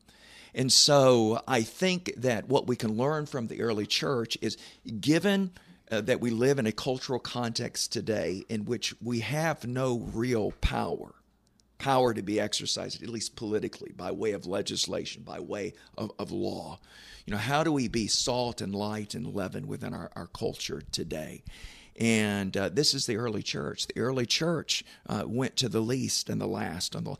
And 0.56 0.72
so 0.72 1.42
I 1.46 1.62
think 1.62 2.14
that 2.16 2.48
what 2.48 2.66
we 2.66 2.76
can 2.76 2.96
learn 2.96 3.26
from 3.26 3.46
the 3.46 3.60
early 3.60 3.86
church 3.86 4.38
is 4.40 4.56
given 5.00 5.50
uh, 5.90 6.00
that 6.00 6.20
we 6.20 6.30
live 6.30 6.58
in 6.58 6.66
a 6.66 6.72
cultural 6.72 7.20
context 7.20 7.92
today 7.92 8.42
in 8.48 8.64
which 8.64 8.94
we 9.02 9.20
have 9.20 9.66
no 9.66 9.98
real 9.98 10.52
power, 10.62 11.14
power 11.76 12.14
to 12.14 12.22
be 12.22 12.40
exercised, 12.40 13.02
at 13.02 13.10
least 13.10 13.36
politically, 13.36 13.92
by 13.94 14.10
way 14.10 14.32
of 14.32 14.46
legislation, 14.46 15.22
by 15.22 15.40
way 15.40 15.74
of, 15.98 16.10
of 16.18 16.32
law. 16.32 16.80
You 17.26 17.32
know, 17.32 17.38
how 17.38 17.62
do 17.62 17.70
we 17.70 17.88
be 17.88 18.06
salt 18.06 18.62
and 18.62 18.74
light 18.74 19.14
and 19.14 19.34
leaven 19.34 19.68
within 19.68 19.92
our, 19.92 20.10
our 20.16 20.26
culture 20.26 20.82
today? 20.90 21.42
And 21.98 22.56
uh, 22.56 22.68
this 22.68 22.92
is 22.92 23.06
the 23.06 23.16
early 23.16 23.42
church. 23.42 23.86
The 23.86 23.98
early 23.98 24.26
church 24.26 24.84
uh, 25.08 25.24
went 25.26 25.56
to 25.56 25.68
the 25.68 25.80
least 25.80 26.28
and 26.28 26.40
the 26.40 26.46
last. 26.46 26.94
On 26.94 27.04
the, 27.04 27.16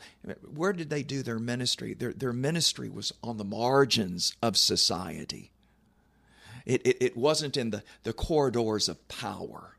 where 0.55 0.73
did 0.73 0.91
they 0.91 1.03
do 1.03 1.23
their 1.23 1.39
ministry? 1.39 1.95
Their, 1.95 2.13
their 2.13 2.33
ministry 2.33 2.89
was 2.89 3.13
on 3.23 3.39
the 3.39 3.45
margins 3.45 4.37
of 4.43 4.57
society. 4.57 5.51
It, 6.67 6.87
it, 6.87 6.97
it 7.01 7.17
wasn't 7.17 7.57
in 7.57 7.71
the, 7.71 7.83
the 8.03 8.13
corridors 8.13 8.89
of 8.89 9.09
power. 9.09 9.73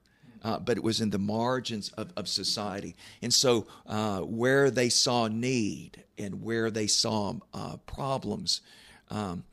Uh, 0.44 0.60
but 0.60 0.77
it 0.77 0.84
was 0.84 1.01
in 1.01 1.10
the 1.10 1.20
margins 1.20 1.89
of, 1.94 2.13
of 2.16 2.27
society. 2.27 2.96
And 3.22 3.34
so, 3.34 3.66
uh, 3.88 4.20
where 4.20 4.70
they 4.70 4.88
saw 4.88 5.27
need 5.27 6.04
and 6.18 6.44
where 6.44 6.70
they 6.70 6.86
saw 6.88 7.34
uh, 7.54 7.77
problems, 7.88 8.62
um, 9.10 9.44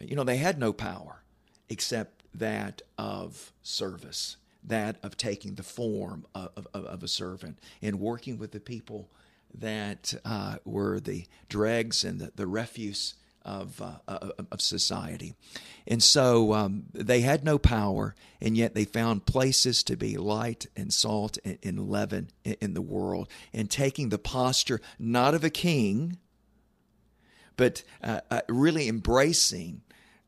you 0.00 0.14
know, 0.14 0.22
they 0.24 0.36
had 0.36 0.58
no 0.58 0.72
power 0.72 1.22
except 1.68 2.22
that 2.34 2.82
of 2.96 3.52
service, 3.62 4.36
that 4.68 4.96
of 5.02 5.16
taking 5.16 5.54
the 5.54 5.62
form 5.62 6.26
of, 6.34 6.50
of, 6.56 6.84
of 6.84 7.02
a 7.02 7.08
servant 7.08 7.58
and 7.82 8.00
working 8.00 8.38
with 8.38 8.52
the 8.52 8.60
people 8.60 9.10
that 9.54 10.14
uh, 10.24 10.56
were 10.64 11.00
the 11.00 11.26
dregs 11.48 12.04
and 12.04 12.20
the, 12.20 12.32
the 12.36 12.46
refuse 12.46 13.14
of, 13.42 13.80
uh, 13.80 14.30
of 14.52 14.60
society. 14.60 15.34
And 15.86 16.02
so 16.02 16.52
um, 16.52 16.84
they 16.92 17.22
had 17.22 17.44
no 17.44 17.58
power, 17.58 18.14
and 18.42 18.56
yet 18.56 18.74
they 18.74 18.84
found 18.84 19.24
places 19.24 19.82
to 19.84 19.96
be 19.96 20.18
light 20.18 20.66
and 20.76 20.92
salt 20.92 21.38
and, 21.44 21.58
and 21.62 21.88
leaven 21.88 22.28
in, 22.44 22.56
in 22.60 22.74
the 22.74 22.82
world, 22.82 23.28
and 23.54 23.70
taking 23.70 24.10
the 24.10 24.18
posture 24.18 24.80
not 24.98 25.34
of 25.34 25.44
a 25.44 25.50
king, 25.50 26.18
but 27.56 27.82
uh, 28.02 28.20
uh, 28.30 28.42
really 28.48 28.86
embracing 28.86 29.80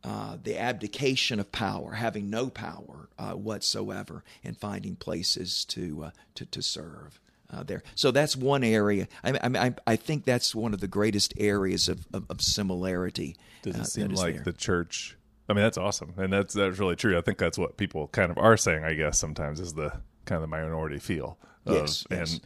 uh, 0.03 0.37
the 0.43 0.59
abdication 0.59 1.39
of 1.39 1.53
power, 1.53 1.93
having 1.93 2.31
no 2.31 2.49
power 2.49 3.09
uh, 3.19 3.33
whatsoever, 3.33 4.25
and 4.43 4.57
finding 4.57 4.97
places 4.97 5.65
to 5.67 6.05
uh, 6.05 6.11
to, 6.35 6.47
to 6.47 6.63
serve. 6.63 7.21
Uh, 7.53 7.65
there, 7.65 7.83
so 7.97 8.13
that's 8.13 8.37
one 8.37 8.63
area. 8.63 9.09
I, 9.25 9.33
I, 9.43 9.75
I 9.85 9.97
think 9.97 10.25
that's 10.25 10.55
one 10.55 10.73
of 10.73 10.81
the 10.81 10.87
greatest 10.87 11.35
areas 11.37 11.89
of, 11.89 12.07
of, 12.15 12.25
of 12.31 12.41
similarity. 12.41 13.37
Does 13.63 13.77
it 13.77 13.87
seem 13.87 14.11
like 14.11 14.37
there. 14.37 14.45
the 14.45 14.53
church? 14.53 15.17
I 15.49 15.53
mean, 15.53 15.65
that's 15.65 15.77
awesome, 15.77 16.15
and 16.17 16.33
that's 16.33 16.55
that's 16.55 16.79
really 16.79 16.97
true. 16.97 17.19
I 17.19 17.23
think 17.23 17.39
that's 17.39 17.59
what 17.59 17.77
people 17.77 18.07
kind 18.09 18.31
of 18.31 18.39
are 18.39 18.57
saying. 18.57 18.85
I 18.85 18.95
guess 18.95 19.19
sometimes 19.19 19.59
is 19.59 19.75
the 19.75 19.91
kind 20.25 20.37
of 20.37 20.43
the 20.43 20.47
minority 20.47 20.99
feel. 20.99 21.39
Of, 21.67 21.75
yes, 21.75 22.07
yes. 22.09 22.33
and 22.33 22.41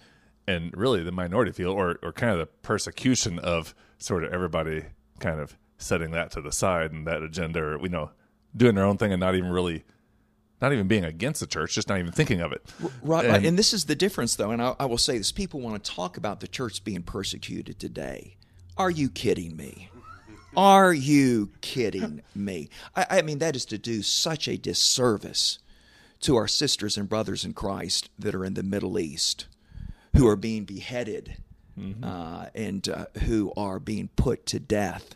and 0.47 0.77
really 0.77 1.03
the 1.03 1.13
minority 1.13 1.53
feel, 1.53 1.71
or 1.71 1.99
or 2.03 2.13
kind 2.13 2.33
of 2.33 2.39
the 2.39 2.47
persecution 2.47 3.39
of 3.39 3.75
sort 3.99 4.25
of 4.25 4.33
everybody 4.33 4.85
kind 5.21 5.39
of 5.39 5.57
setting 5.85 6.11
that 6.13 6.31
to 6.33 6.41
the 6.41 6.53
side 6.53 6.93
and 6.93 7.07
that 7.07 7.23
agenda, 7.23 7.61
or 7.61 7.81
you 7.81 7.89
know, 7.89 8.11
doing 8.57 8.75
their 8.75 8.85
own 8.85 8.97
thing 8.97 9.13
and 9.13 9.21
not 9.21 9.35
even 9.35 9.51
really, 9.51 9.85
not 10.61 10.73
even 10.73 10.89
being 10.89 11.05
against 11.05 11.41
the 11.41 11.47
church, 11.47 11.75
just 11.75 11.89
not 11.89 11.99
even 11.99 12.13
thinking 12.13 12.41
of 12.41 12.53
it. 12.53 12.63
Right, 13.03 13.27
and, 13.27 13.45
and 13.47 13.59
this 13.59 13.73
is 13.73 13.85
the 13.85 13.95
difference, 13.95 14.37
though. 14.37 14.51
And 14.51 14.63
I, 14.63 14.75
I 14.81 14.87
will 14.87 14.99
say 14.99 15.19
this: 15.19 15.33
people 15.33 15.61
want 15.61 15.83
to 15.83 15.91
talk 15.91 16.17
about 16.17 16.41
the 16.41 16.49
church 16.49 16.85
being 16.85 17.03
persecuted 17.03 17.79
today. 17.79 18.37
Are 18.77 18.91
you 18.91 19.09
kidding 19.09 19.57
me? 19.57 19.91
Are 20.57 20.95
you 20.95 21.51
kidding 21.61 22.23
me? 22.35 22.69
I, 22.95 23.07
I, 23.11 23.23
mean, 23.23 23.39
that 23.39 23.57
is 23.57 23.65
to 23.67 23.79
do 23.79 24.03
such 24.03 24.47
a 24.47 24.57
disservice 24.57 25.59
to 26.21 26.37
our 26.37 26.47
sisters 26.47 26.97
and 26.97 27.09
brothers 27.09 27.45
in 27.45 27.55
Christ 27.55 28.09
that 28.19 28.35
are 28.35 28.45
in 28.45 28.55
the 28.55 28.63
Middle 28.63 28.99
East 28.99 29.47
who 30.17 30.29
are 30.29 30.37
being 30.37 30.65
beheaded 30.65 31.37
mm-hmm. 31.79 32.05
uh, 32.05 32.47
and 32.55 32.89
uh, 32.89 33.07
who 33.25 33.53
are 33.57 33.79
being 33.79 34.09
put 34.17 34.47
to 34.47 34.61
death 34.61 35.15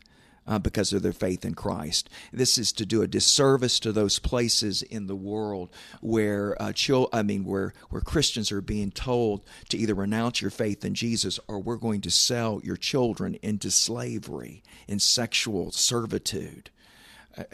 uh, 0.49 0.59
because 0.59 0.93
of 0.93 1.03
their 1.03 1.13
faith 1.13 1.45
in 1.45 1.55
Christ. 1.55 2.09
This 2.33 2.59
is 2.59 2.73
to 2.73 2.87
do 2.87 3.03
a 3.03 3.07
disservice 3.07 3.79
to 3.81 3.93
those 3.93 4.19
places 4.19 4.83
in 4.83 5.07
the 5.07 5.15
world 5.15 5.69
where 6.01 6.61
uh, 6.61 6.73
chil- 6.73 7.11
I 7.13 7.23
mean 7.23 7.45
where 7.45 7.75
where 7.91 8.01
Christians 8.01 8.51
are 8.51 8.63
being 8.63 8.91
told 8.91 9.45
to 9.69 9.77
either 9.77 9.95
renounce 9.95 10.41
your 10.41 10.51
faith 10.51 10.85
in 10.85 10.95
Jesus 10.95 11.39
or 11.47 11.61
we're 11.61 11.77
going 11.77 12.01
to 12.01 12.11
sell 12.11 12.61
your 12.65 12.77
children 12.77 13.39
into 13.43 13.71
slavery 13.71 14.63
in 14.89 14.99
sexual 14.99 15.71
servitude. 15.71 16.71
I, 17.37 17.45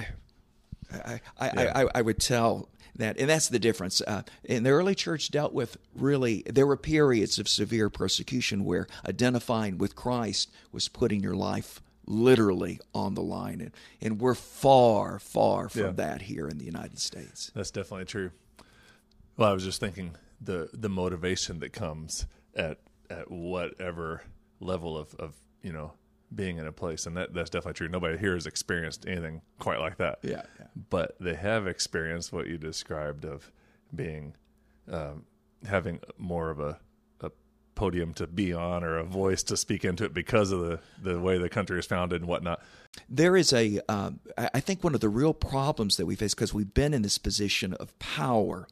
I, 0.93 1.21
I, 1.39 1.51
yeah. 1.55 1.73
I, 1.75 1.87
I 1.97 2.03
would 2.03 2.21
tell 2.21 2.69
that, 2.97 3.19
and 3.19 3.29
that's 3.29 3.49
the 3.49 3.59
difference. 3.59 4.01
Uh, 4.01 4.23
and 4.49 4.65
the 4.65 4.71
early 4.71 4.95
church 4.95 5.31
dealt 5.31 5.53
with 5.53 5.77
really, 5.97 6.45
there 6.47 6.67
were 6.67 6.77
periods 6.77 7.39
of 7.39 7.49
severe 7.49 7.91
persecution 7.91 8.65
where 8.65 8.87
identifying 9.07 9.79
with 9.79 9.97
Christ 9.97 10.51
was 10.71 10.89
putting 10.89 11.21
your 11.21 11.35
life 11.35 11.81
literally 12.07 12.81
on 12.95 13.15
the 13.15 13.23
line. 13.23 13.61
And, 13.61 13.71
and 14.01 14.21
we're 14.21 14.35
far, 14.35 15.19
far 15.19 15.69
from 15.69 15.83
yeah. 15.83 15.91
that 15.93 16.23
here 16.23 16.49
in 16.49 16.59
the 16.59 16.65
United 16.65 16.99
States. 16.99 17.51
That's 17.55 17.71
definitely 17.71 18.07
true. 18.07 18.31
Well, 19.37 19.51
I 19.51 19.53
was 19.53 19.65
just 19.65 19.81
thinking 19.81 20.17
the 20.41 20.69
the 20.73 20.89
motivation 20.89 21.59
that 21.61 21.73
comes 21.73 22.27
at 22.55 22.79
at 23.11 23.31
whatever 23.31 24.23
level 24.61 24.97
of, 24.97 25.15
of 25.17 25.35
you 25.63 25.73
know 25.73 25.93
being 26.35 26.59
in 26.59 26.67
a 26.67 26.73
place, 26.73 27.07
and 27.07 27.17
that 27.17 27.35
that's 27.35 27.51
definitely 27.51 27.75
true. 27.75 27.89
Nobody 27.89 28.17
here 28.17 28.35
has 28.35 28.47
experienced 28.47 29.07
anything 29.07 29.43
quite 29.59 29.81
like 29.81 29.97
that. 29.99 30.19
Yeah, 30.23 30.43
yeah. 30.59 30.67
but 30.91 31.17
they 31.21 31.35
have 31.35 31.67
experienced 31.67 32.33
what 32.33 32.47
you 32.47 32.59
described 32.59 33.25
of 33.25 33.51
being 33.95 34.35
um, 34.91 35.25
having 35.67 36.01
more 36.19 36.51
of 36.51 36.61
a 36.61 36.79
podium 37.75 38.15
to 38.15 38.27
be 38.27 38.53
on 38.53 38.85
or 38.85 38.99
a 38.99 39.05
voice 39.05 39.43
to 39.45 39.57
speak 39.57 39.85
into 39.85 40.05
it 40.05 40.15
because 40.15 40.53
of 40.53 40.61
the, 40.61 40.81
the 41.03 41.21
way 41.21 41.39
the 41.39 41.49
country 41.49 41.79
is 41.79 41.87
founded 41.87 42.21
and 42.21 42.29
whatnot. 42.29 42.63
There 43.09 43.37
is 43.37 43.53
a, 43.53 43.81
um, 43.89 44.21
I 44.37 44.61
think 44.61 44.85
one 44.85 44.95
of 44.95 45.01
the 45.01 45.09
real 45.09 45.35
problems 45.35 45.97
that 45.97 46.07
we 46.07 46.15
face 46.15 46.35
because 46.35 46.55
we've 46.55 46.75
been 46.75 46.95
in 46.95 47.03
this 47.03 47.19
position 47.19 47.75
of 47.75 47.99
power 47.99 48.69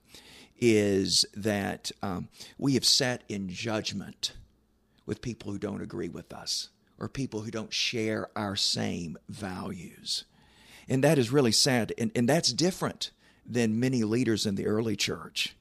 is 0.61 1.27
that 1.35 1.91
um, 2.03 2.29
we 2.57 2.75
have 2.75 2.85
sat 2.85 3.23
in 3.29 3.49
judgment 3.49 4.35
with 5.07 5.21
people 5.21 5.51
who 5.51 5.59
don't 5.59 5.83
agree 5.83 6.09
with 6.09 6.33
us 6.33 6.69
or 6.99 7.09
people 7.09 7.41
who 7.41 7.51
don't 7.51 7.73
share 7.73 8.29
our 8.37 8.55
same 8.55 9.19
values. 9.29 10.25
And 10.89 11.03
that 11.03 11.19
is 11.19 11.33
really 11.33 11.53
sad. 11.53 11.93
And, 11.99 12.13
and 12.15 12.29
that's 12.29 12.53
different 12.53 13.11
than 13.45 13.81
many 13.81 14.05
leaders 14.05 14.47
in 14.47 14.55
the 14.55 14.67
early 14.67 14.95
church 14.95 15.57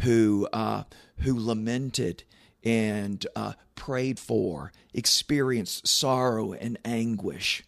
who, 0.00 0.48
uh, 0.52 0.84
who 1.18 1.38
lamented 1.38 2.24
and 2.64 3.26
uh, 3.34 3.54
prayed 3.74 4.18
for, 4.18 4.72
experienced 4.94 5.86
sorrow 5.86 6.52
and 6.52 6.78
anguish 6.84 7.64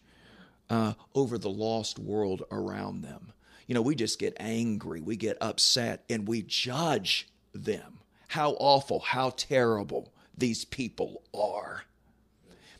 uh, 0.69 0.93
over 1.13 1.37
the 1.37 1.49
lost 1.49 1.99
world 1.99 2.43
around 2.51 3.01
them. 3.01 3.33
You 3.67 3.75
know, 3.75 3.81
we 3.81 3.95
just 3.95 4.19
get 4.19 4.37
angry, 4.39 5.01
we 5.01 5.15
get 5.15 5.37
upset, 5.41 6.03
and 6.09 6.27
we 6.27 6.43
judge 6.43 7.27
them. 7.53 7.99
How 8.27 8.51
awful, 8.51 8.99
how 8.99 9.31
terrible 9.31 10.13
these 10.37 10.65
people 10.65 11.23
are. 11.33 11.83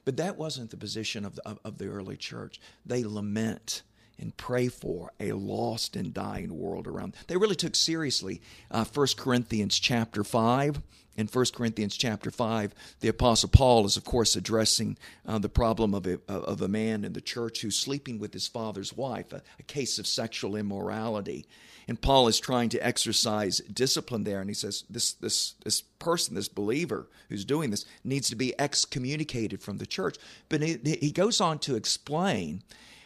But 0.04 0.18
that 0.18 0.38
wasn't 0.38 0.70
the 0.70 0.78
position 0.78 1.26
of 1.26 1.36
the, 1.36 1.48
of, 1.48 1.60
of 1.64 1.78
the 1.78 1.88
early 1.88 2.18
church. 2.18 2.60
They 2.86 3.04
lament 3.04 3.82
and 4.20 4.36
pray 4.38 4.68
for 4.68 5.12
a 5.20 5.34
lost 5.34 5.96
and 5.96 6.14
dying 6.14 6.58
world 6.58 6.88
around. 6.88 7.16
They 7.28 7.38
really 7.38 7.56
took 7.56 7.76
seriously 7.76 8.42
uh, 8.72 8.86
1 8.86 9.08
Corinthians 9.18 9.78
chapter 9.80 10.24
5 10.24 10.82
in 11.18 11.28
1 11.28 11.46
Corinthians 11.54 11.96
chapter 11.96 12.30
5, 12.30 12.74
the 13.00 13.08
Apostle 13.08 13.50
Paul 13.50 13.86
is, 13.86 13.96
of 13.96 14.04
course, 14.04 14.36
addressing 14.36 14.98
uh, 15.26 15.40
the 15.40 15.50
problem 15.50 15.94
of 15.94 16.06
a, 16.06 16.20
of 16.28 16.62
a 16.62 16.68
man 16.68 17.06
in 17.06 17.14
the 17.14 17.22
church 17.22 17.62
who's 17.62 17.78
sleeping 17.78 18.20
with 18.20 18.34
his 18.34 18.48
father's 18.48 18.94
wife, 18.94 19.32
a, 19.32 19.42
a 19.60 19.64
case 19.64 19.98
of 19.98 20.08
sexual 20.08 20.56
immorality. 20.56 21.46
And 21.88 22.02
Paul 22.02 22.28
is 22.28 22.40
trying 22.40 22.70
to 22.70 22.86
exercise 22.86 23.60
discipline 23.60 24.24
there, 24.24 24.42
and 24.42 24.50
he 24.50 24.56
says 24.56 24.84
this, 24.90 25.14
this, 25.14 25.54
this 25.64 25.82
person, 25.82 26.36
this 26.36 26.50
believer 26.50 27.08
who's 27.30 27.46
doing 27.46 27.70
this, 27.70 27.86
needs 28.04 28.30
to 28.30 28.36
be 28.36 28.60
excommunicated 28.60 29.62
from 29.62 29.78
the 29.78 29.86
church. 29.86 30.18
But 30.50 30.62
he, 30.62 30.80
he 31.00 31.12
goes 31.12 31.40
on 31.40 31.60
to 31.60 31.76
explain 31.76 32.64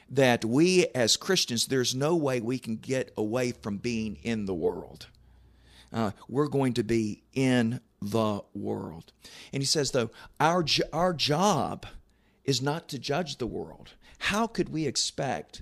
that 0.09 0.43
we 0.43 0.87
as 0.95 1.17
Christians, 1.17 1.67
there's 1.67 1.93
no 1.93 2.15
way 2.15 2.41
we 2.41 2.57
can 2.57 2.77
get 2.77 3.13
away 3.15 3.51
from 3.51 3.77
being 3.77 4.17
in 4.23 4.45
the 4.45 4.53
world. 4.53 5.07
Uh, 5.91 6.11
we're 6.27 6.47
going 6.47 6.73
to 6.73 6.83
be 6.83 7.23
in 7.33 7.81
the 8.01 8.41
world. 8.53 9.11
And 9.51 9.61
he 9.61 9.67
says, 9.67 9.91
though, 9.91 10.09
our, 10.39 10.65
our 10.93 11.13
job 11.13 11.85
is 12.45 12.61
not 12.61 12.87
to 12.89 12.99
judge 12.99 13.37
the 13.37 13.47
world. 13.47 13.93
How 14.19 14.47
could 14.47 14.69
we 14.69 14.85
expect 14.85 15.61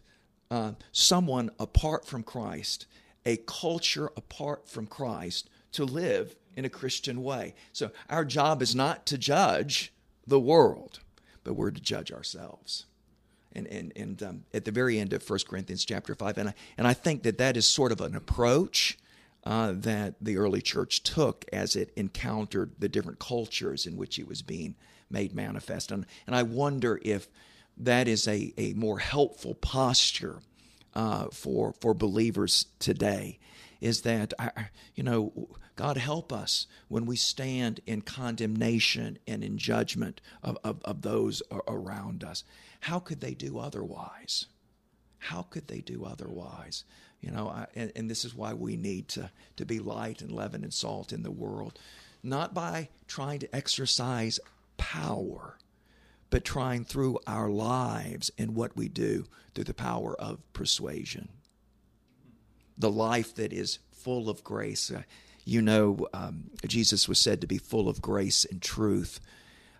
uh, 0.50 0.74
someone 0.92 1.50
apart 1.60 2.06
from 2.06 2.24
Christ, 2.24 2.86
a 3.26 3.38
culture 3.38 4.10
apart 4.16 4.68
from 4.68 4.88
Christ, 4.88 5.50
to 5.74 5.84
live 5.84 6.36
in 6.56 6.66
a 6.66 6.70
Christian 6.70 7.24
way? 7.24 7.54
So 7.74 7.92
our 8.10 8.26
job 8.26 8.62
is 8.62 8.76
not 8.76 9.06
to 9.08 9.18
judge 9.18 9.94
the 10.26 10.40
world, 10.40 11.00
but 11.44 11.54
we're 11.54 11.72
to 11.72 11.82
judge 11.82 12.12
ourselves. 12.12 12.86
And, 13.54 13.68
and, 13.68 13.94
and 13.96 14.24
um, 14.24 14.44
at 14.54 14.66
the 14.66 14.72
very 14.72 15.00
end 15.00 15.14
of 15.14 15.28
1 15.28 15.40
Corinthians 15.48 15.86
chapter 15.86 16.14
5, 16.14 16.38
and 16.38 16.50
I, 16.50 16.54
and 16.78 16.88
I 16.88 16.94
think 16.94 17.24
that 17.24 17.38
that 17.40 17.58
is 17.58 17.66
sort 17.66 17.92
of 17.92 18.02
an 18.02 18.16
approach 18.16 18.98
uh, 19.48 19.72
that 19.74 20.16
the 20.20 20.36
early 20.36 20.62
church 20.62 21.04
took 21.04 21.46
as 21.54 21.78
it 21.78 21.94
encountered 21.96 22.74
the 22.80 22.90
different 22.90 23.18
cultures 23.18 23.86
in 23.86 23.96
which 23.96 24.20
it 24.20 24.28
was 24.28 24.42
being 24.42 24.76
made 25.10 25.34
manifest. 25.34 25.90
And, 25.90 26.06
and 26.26 26.36
I 26.36 26.44
wonder 26.44 27.00
if 27.02 27.30
that 27.78 28.10
is 28.10 28.28
a, 28.28 28.54
a 28.58 28.74
more 28.74 29.00
helpful 29.00 29.56
posture 29.56 30.42
uh, 30.94 31.28
for, 31.32 31.74
for 31.80 31.94
believers 31.94 32.66
today. 32.80 33.40
Is 33.80 34.02
that, 34.02 34.34
you 34.96 35.04
know, 35.04 35.48
God 35.78 35.96
help 35.96 36.34
us 36.34 36.68
when 36.90 37.06
we 37.06 37.16
stand 37.16 37.80
in 37.86 38.02
condemnation 38.02 39.18
and 39.28 39.44
in 39.46 39.58
judgment 39.58 40.20
of, 40.44 40.58
of, 40.64 40.82
of 40.84 41.04
those 41.04 41.42
around 41.68 42.24
us. 42.24 42.44
How 42.82 43.00
could 43.00 43.22
they 43.22 43.36
do 43.36 43.60
otherwise? 43.60 44.48
How 45.20 45.44
could 45.44 45.68
they 45.68 45.80
do 45.80 46.04
otherwise? 46.04 46.84
You 47.22 47.32
know, 47.32 47.50
I, 47.50 47.66
and, 47.76 47.92
and 47.96 48.10
this 48.10 48.24
is 48.26 48.36
why 48.36 48.54
we 48.54 48.78
need 48.78 49.08
to, 49.10 49.32
to 49.56 49.66
be 49.66 49.80
light 49.80 50.22
and 50.22 50.32
leaven 50.32 50.64
and 50.64 50.74
salt 50.74 51.12
in 51.12 51.24
the 51.24 51.32
world, 51.32 51.80
not 52.22 52.54
by 52.54 52.90
trying 53.08 53.40
to 53.40 53.56
exercise 53.56 54.40
power, 54.78 55.58
but 56.30 56.46
trying 56.46 56.84
through 56.84 57.20
our 57.26 57.50
lives 57.50 58.32
and 58.38 58.56
what 58.56 58.76
we 58.76 58.88
do 58.88 59.26
through 59.56 59.64
the 59.64 59.74
power 59.74 60.16
of 60.20 60.42
persuasion. 60.54 61.30
The 62.78 62.92
life 62.92 63.34
that 63.36 63.52
is 63.52 63.80
full 63.92 64.30
of 64.30 64.44
grace. 64.44 64.92
Uh, 64.92 65.02
you 65.44 65.62
know, 65.62 66.08
um, 66.14 66.52
Jesus 66.68 67.10
was 67.10 67.18
said 67.18 67.42
to 67.42 67.48
be 67.48 67.58
full 67.58 67.90
of 67.90 68.02
grace 68.02 68.46
and 68.46 68.62
truth. 68.62 69.20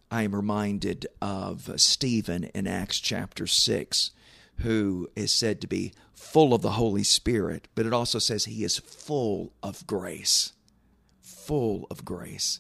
I 0.10 0.24
am 0.24 0.34
reminded 0.34 1.06
of 1.22 1.70
Stephen 1.80 2.46
in 2.46 2.66
Acts 2.66 3.00
chapter 3.00 3.46
6 3.46 4.12
who 4.60 5.10
is 5.16 5.32
said 5.32 5.62
to 5.62 5.68
be 5.68 5.94
full 6.14 6.54
of 6.54 6.62
the 6.62 6.72
Holy 6.72 7.04
Spirit, 7.04 7.68
but 7.76 7.86
it 7.86 7.94
also 7.94 8.20
says 8.20 8.46
he 8.46 8.64
is 8.64 8.80
full 8.80 9.54
of 9.62 9.86
grace. 9.86 10.54
Full 11.22 11.88
of 11.90 12.04
grace. 12.04 12.60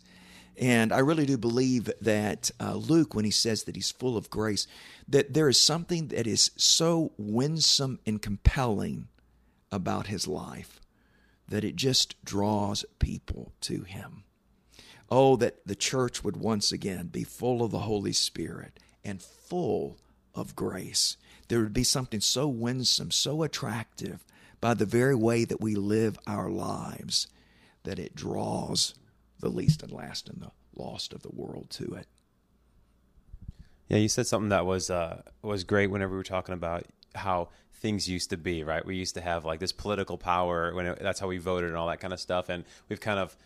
And 0.60 0.92
I 0.92 1.00
really 1.00 1.25
do 1.25 1.38
believe 1.38 1.89
that 2.01 2.50
uh, 2.60 2.74
Luke, 2.75 3.13
when 3.13 3.25
he 3.25 3.32
says 3.32 3.63
that 3.63 3.75
he's 3.75 3.92
full 3.92 4.18
of 4.18 4.30
grace, 4.30 4.66
that 5.08 5.34
there 5.34 5.50
is 5.50 5.60
something 5.60 6.08
that 6.08 6.25
is 6.25 6.51
so 6.56 7.12
winsome 7.18 8.00
and 8.06 8.22
compelling 8.22 9.08
about 9.72 10.08
his 10.08 10.27
life 10.27 10.80
that 11.48 11.63
it 11.63 11.75
just 11.75 12.24
draws 12.25 12.86
people 13.00 13.54
to 13.62 13.84
him. 13.84 14.24
Oh, 15.10 15.36
that 15.38 15.66
the 15.66 15.75
church 15.75 16.24
would 16.24 16.38
once 16.38 16.72
again 16.72 17.08
be 17.08 17.24
full 17.24 17.63
of 17.63 17.72
the 17.72 17.80
Holy 17.80 18.12
Spirit 18.12 18.80
and 19.04 19.22
full 19.22 19.98
of 20.36 20.56
grace 20.56 21.18
there 21.48 21.60
would 21.60 21.74
be 21.74 21.84
something 21.84 22.20
so 22.20 22.48
winsome, 22.48 23.12
so 23.12 23.44
attractive 23.44 24.25
by 24.60 24.74
the 24.74 24.86
very 24.86 25.16
way 25.16 25.46
that 25.46 25.62
we 25.62 25.75
live 25.75 26.18
our 26.27 26.50
lives 26.50 27.27
that 27.84 28.00
it 28.00 28.16
draws 28.16 28.96
the 29.39 29.50
least 29.50 29.84
and 29.84 29.92
last 29.92 30.27
and 30.27 30.42
the 30.42 30.51
lost 30.75 31.13
of 31.13 31.22
the 31.22 31.32
world 31.34 31.70
to 31.70 31.94
it. 31.94 32.08
Yeah, 33.88 33.98
you 33.98 34.10
said 34.10 34.27
something 34.27 34.50
that 34.50 34.66
was 34.66 34.89
uh, 34.89 35.22
was 35.42 35.63
great 35.63 35.88
whenever 35.88 36.12
we 36.12 36.18
were 36.18 36.24
talking 36.24 36.54
about 36.54 36.84
how 37.16 37.50
things 37.75 38.10
used 38.10 38.32
to 38.32 38.38
be, 38.38 38.63
right? 38.63 38.86
We 38.86 38.96
used 38.96 39.16
to 39.16 39.22
have 39.22 39.46
like 39.46 39.60
this 39.60 39.72
political 39.72 40.18
power 40.18 40.74
when 40.74 40.88
it, 40.88 41.00
that's 41.01 41.20
how 41.20 41.27
we 41.27 41.38
voted 41.38 41.70
and 41.70 41.77
all 41.77 41.88
that 41.88 42.00
kind 42.00 42.13
of 42.13 42.20
stuff, 42.20 42.50
and 42.50 42.66
we've 42.89 43.00
kind 43.00 43.20
of 43.20 43.38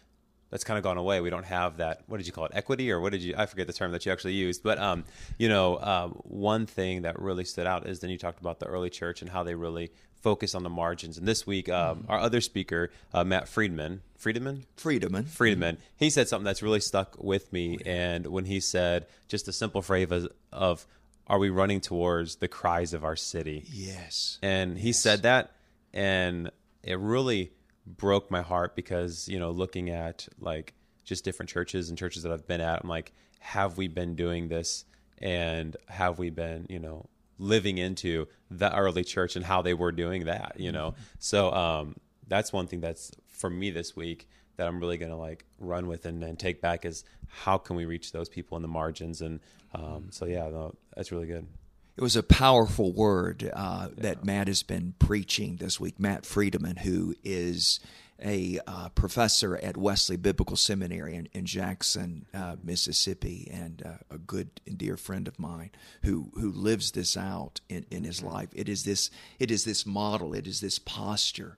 that's 0.51 0.65
kind 0.65 0.77
of 0.77 0.83
gone 0.83 0.97
away. 0.97 1.21
We 1.21 1.29
don't 1.29 1.45
have 1.45 1.77
that. 1.77 2.03
What 2.07 2.17
did 2.17 2.27
you 2.27 2.33
call 2.33 2.45
it? 2.45 2.51
Equity, 2.53 2.91
or 2.91 2.99
what 2.99 3.13
did 3.13 3.23
you? 3.23 3.33
I 3.37 3.45
forget 3.45 3.67
the 3.67 3.73
term 3.73 3.91
that 3.93 4.05
you 4.05 4.11
actually 4.11 4.33
used. 4.33 4.61
But 4.61 4.77
um, 4.77 5.05
you 5.37 5.49
know, 5.49 5.79
um, 5.79 6.11
one 6.23 6.65
thing 6.65 7.03
that 7.03 7.19
really 7.19 7.45
stood 7.45 7.65
out 7.65 7.87
is 7.87 8.01
then 8.01 8.09
you 8.09 8.17
talked 8.17 8.39
about 8.39 8.59
the 8.59 8.67
early 8.67 8.89
church 8.89 9.21
and 9.21 9.31
how 9.31 9.43
they 9.43 9.55
really 9.55 9.91
focus 10.21 10.53
on 10.53 10.63
the 10.63 10.69
margins. 10.69 11.17
And 11.17 11.27
this 11.27 11.47
week, 11.47 11.69
um, 11.69 11.99
mm-hmm. 11.99 12.11
our 12.11 12.19
other 12.19 12.41
speaker, 12.41 12.91
uh, 13.13 13.23
Matt 13.23 13.47
Friedman, 13.47 14.01
Friedman, 14.17 14.65
Friedeman, 14.77 15.23
Friedeman, 15.23 15.77
he 15.95 16.09
said 16.11 16.27
something 16.27 16.45
that's 16.45 16.61
really 16.61 16.79
stuck 16.79 17.15
with 17.17 17.51
me. 17.51 17.79
And 17.85 18.27
when 18.27 18.45
he 18.45 18.59
said 18.59 19.07
just 19.27 19.47
a 19.47 19.53
simple 19.53 19.81
phrase 19.81 20.11
of, 20.11 20.27
of 20.51 20.85
"Are 21.27 21.39
we 21.39 21.49
running 21.49 21.79
towards 21.79 22.35
the 22.35 22.49
cries 22.49 22.93
of 22.93 23.05
our 23.05 23.15
city?" 23.15 23.63
Yes. 23.71 24.37
And 24.41 24.77
he 24.77 24.87
yes. 24.87 24.99
said 24.99 25.23
that, 25.23 25.53
and 25.93 26.51
it 26.83 26.99
really 26.99 27.53
broke 27.85 28.29
my 28.29 28.41
heart 28.41 28.75
because 28.75 29.27
you 29.27 29.39
know 29.39 29.51
looking 29.51 29.89
at 29.89 30.27
like 30.39 30.73
just 31.03 31.23
different 31.23 31.49
churches 31.49 31.89
and 31.89 31.97
churches 31.97 32.23
that 32.23 32.31
I've 32.31 32.47
been 32.47 32.61
at, 32.61 32.81
I'm 32.83 32.89
like, 32.89 33.11
have 33.39 33.77
we 33.77 33.87
been 33.87 34.15
doing 34.15 34.47
this? 34.47 34.85
And 35.17 35.75
have 35.87 36.19
we 36.19 36.29
been 36.29 36.65
you 36.69 36.79
know 36.79 37.07
living 37.37 37.77
into 37.77 38.27
the 38.49 38.75
early 38.75 39.03
church 39.03 39.35
and 39.35 39.45
how 39.45 39.61
they 39.61 39.73
were 39.73 39.91
doing 39.91 40.25
that 40.25 40.53
you 40.57 40.71
know? 40.71 40.91
Mm-hmm. 40.91 41.01
so 41.19 41.51
um, 41.51 41.95
that's 42.27 42.53
one 42.53 42.67
thing 42.67 42.81
that's 42.81 43.11
for 43.27 43.49
me 43.49 43.71
this 43.71 43.95
week 43.95 44.27
that 44.57 44.67
I'm 44.67 44.79
really 44.79 44.97
gonna 44.97 45.17
like 45.17 45.45
run 45.59 45.87
with 45.87 46.05
and, 46.05 46.23
and 46.23 46.37
take 46.37 46.61
back 46.61 46.85
is 46.85 47.03
how 47.27 47.57
can 47.57 47.75
we 47.75 47.85
reach 47.85 48.11
those 48.11 48.29
people 48.29 48.57
in 48.57 48.61
the 48.61 48.67
margins 48.67 49.21
and 49.21 49.39
um, 49.73 50.07
so 50.11 50.25
yeah 50.25 50.49
no, 50.49 50.75
that's 50.95 51.11
really 51.11 51.27
good 51.27 51.47
it 51.97 52.01
was 52.01 52.15
a 52.15 52.23
powerful 52.23 52.93
word 52.93 53.49
uh, 53.53 53.87
yeah. 53.89 54.03
that 54.03 54.25
Matt 54.25 54.47
has 54.47 54.63
been 54.63 54.93
preaching 54.99 55.57
this 55.57 55.79
week. 55.79 55.99
Matt 55.99 56.23
Friedeman, 56.23 56.79
who 56.79 57.15
is 57.23 57.79
a 58.23 58.59
uh, 58.67 58.89
professor 58.89 59.57
at 59.57 59.77
Wesley 59.77 60.15
Biblical 60.15 60.55
Seminary 60.55 61.15
in, 61.15 61.27
in 61.33 61.45
Jackson, 61.45 62.25
uh, 62.33 62.55
Mississippi, 62.63 63.49
and 63.51 63.83
uh, 63.85 64.15
a 64.15 64.17
good 64.17 64.61
and 64.67 64.77
dear 64.77 64.95
friend 64.95 65.27
of 65.27 65.39
mine 65.39 65.71
who 66.03 66.31
who 66.35 66.51
lives 66.51 66.91
this 66.91 67.17
out 67.17 67.61
in, 67.67 67.85
in 67.89 68.03
his 68.03 68.21
life. 68.21 68.49
It 68.53 68.69
is 68.69 68.83
this 68.83 69.09
it 69.39 69.51
is 69.51 69.63
this 69.63 69.85
model. 69.85 70.33
It 70.33 70.47
is 70.47 70.61
this 70.61 70.79
posture 70.79 71.57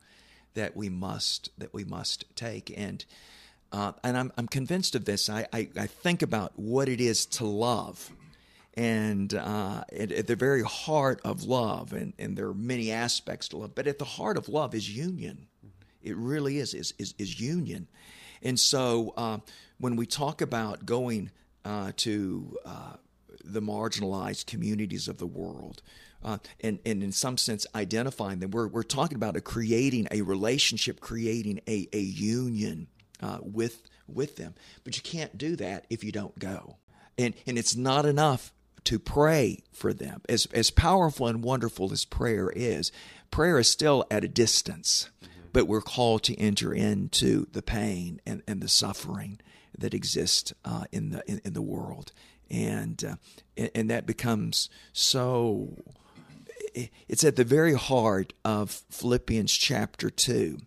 that 0.53 0.75
we 0.75 0.89
must 0.89 1.49
that 1.57 1.73
we 1.73 1.83
must 1.83 2.25
take 2.35 2.73
and. 2.75 3.05
Uh, 3.71 3.91
and 4.03 4.15
I'm, 4.15 4.31
I'm 4.37 4.47
convinced 4.47 4.93
of 4.93 5.05
this. 5.05 5.31
I, 5.31 5.47
I, 5.51 5.67
I 5.75 5.87
think 5.87 6.21
about 6.21 6.51
what 6.55 6.87
it 6.87 7.01
is 7.01 7.25
to 7.25 7.45
love 7.45 8.11
and 8.75 9.33
uh, 9.33 9.83
at, 9.91 10.11
at, 10.11 10.27
the 10.27 10.35
very 10.35 10.63
heart 10.63 11.21
of 11.23 11.43
love, 11.43 11.93
and, 11.93 12.13
and 12.17 12.35
there 12.35 12.47
are 12.47 12.53
many 12.53 12.91
aspects 12.91 13.49
to 13.49 13.57
love, 13.57 13.75
but 13.75 13.85
at 13.87 13.99
the 13.99 14.05
heart 14.05 14.37
of 14.37 14.49
love 14.49 14.73
is 14.73 14.89
union. 14.89 15.47
It 16.01 16.17
really 16.17 16.57
is 16.57 16.73
is 16.73 16.93
is, 16.97 17.13
is 17.17 17.39
union, 17.39 17.87
and 18.41 18.59
so 18.59 19.13
uh, 19.15 19.37
when 19.77 19.95
we 19.95 20.05
talk 20.05 20.41
about 20.41 20.85
going 20.85 21.31
uh, 21.65 21.91
to 21.97 22.57
uh, 22.65 22.93
the 23.43 23.61
marginalized 23.61 24.45
communities 24.45 25.07
of 25.07 25.17
the 25.17 25.27
world. 25.27 25.81
Uh, 26.25 26.37
and, 26.61 26.79
and 26.85 27.03
in 27.03 27.11
some 27.11 27.37
sense 27.37 27.67
identifying 27.75 28.39
them. 28.39 28.51
We're, 28.51 28.69
we're 28.69 28.83
talking 28.83 29.17
about 29.17 29.35
a 29.35 29.41
creating 29.41 30.07
a 30.09 30.21
relationship, 30.21 31.01
creating 31.01 31.59
a, 31.67 31.89
a 31.91 31.99
union 31.99 32.87
uh, 33.21 33.39
with 33.41 33.81
with 34.07 34.37
them. 34.37 34.53
But 34.85 34.95
you 34.95 35.03
can't 35.03 35.37
do 35.37 35.57
that 35.57 35.85
if 35.89 36.01
you 36.01 36.13
don't 36.13 36.37
go. 36.39 36.77
And 37.17 37.33
and 37.45 37.57
it's 37.57 37.75
not 37.75 38.05
enough 38.05 38.53
to 38.85 38.99
pray 38.99 39.63
for 39.71 39.93
them. 39.93 40.21
As, 40.27 40.47
as 40.53 40.71
powerful 40.71 41.27
and 41.27 41.43
wonderful 41.43 41.91
as 41.91 42.05
prayer 42.05 42.51
is, 42.55 42.91
prayer 43.31 43.59
is 43.59 43.67
still 43.67 44.05
at 44.11 44.23
a 44.23 44.27
distance, 44.27 45.09
but 45.51 45.67
we're 45.67 45.81
called 45.81 46.23
to 46.23 46.39
enter 46.39 46.73
into 46.73 47.47
the 47.51 47.61
pain 47.61 48.19
and, 48.25 48.43
and 48.47 48.61
the 48.61 48.69
suffering 48.69 49.39
that 49.77 49.93
exists 49.93 50.53
uh, 50.65 50.85
in, 50.91 51.11
the, 51.11 51.23
in, 51.29 51.41
in, 51.43 51.53
the 51.53 51.61
world. 51.61 52.11
And, 52.49 53.03
uh, 53.03 53.15
and, 53.57 53.71
and 53.73 53.89
that 53.89 54.05
becomes 54.05 54.69
so, 54.91 55.77
it's 57.07 57.23
at 57.23 57.35
the 57.35 57.43
very 57.43 57.73
heart 57.73 58.33
of 58.45 58.83
Philippians 58.89 59.51
chapter 59.53 60.09
2 60.09 60.57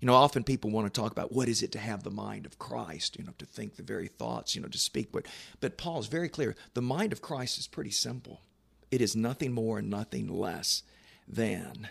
you 0.00 0.06
know, 0.06 0.14
often 0.14 0.44
people 0.44 0.70
want 0.70 0.92
to 0.92 1.00
talk 1.00 1.12
about 1.12 1.32
what 1.32 1.48
is 1.48 1.62
it 1.62 1.72
to 1.72 1.78
have 1.78 2.02
the 2.02 2.10
mind 2.10 2.46
of 2.46 2.58
Christ, 2.58 3.16
you 3.18 3.24
know, 3.24 3.32
to 3.38 3.46
think 3.46 3.76
the 3.76 3.82
very 3.82 4.08
thoughts, 4.08 4.54
you 4.54 4.60
know, 4.60 4.68
to 4.68 4.78
speak. 4.78 5.10
But, 5.10 5.26
but 5.60 5.78
Paul 5.78 6.00
is 6.00 6.06
very 6.06 6.28
clear. 6.28 6.54
The 6.74 6.82
mind 6.82 7.12
of 7.12 7.22
Christ 7.22 7.58
is 7.58 7.66
pretty 7.66 7.90
simple. 7.90 8.42
It 8.90 9.00
is 9.00 9.16
nothing 9.16 9.52
more 9.52 9.78
and 9.78 9.90
nothing 9.90 10.28
less 10.28 10.82
than 11.26 11.88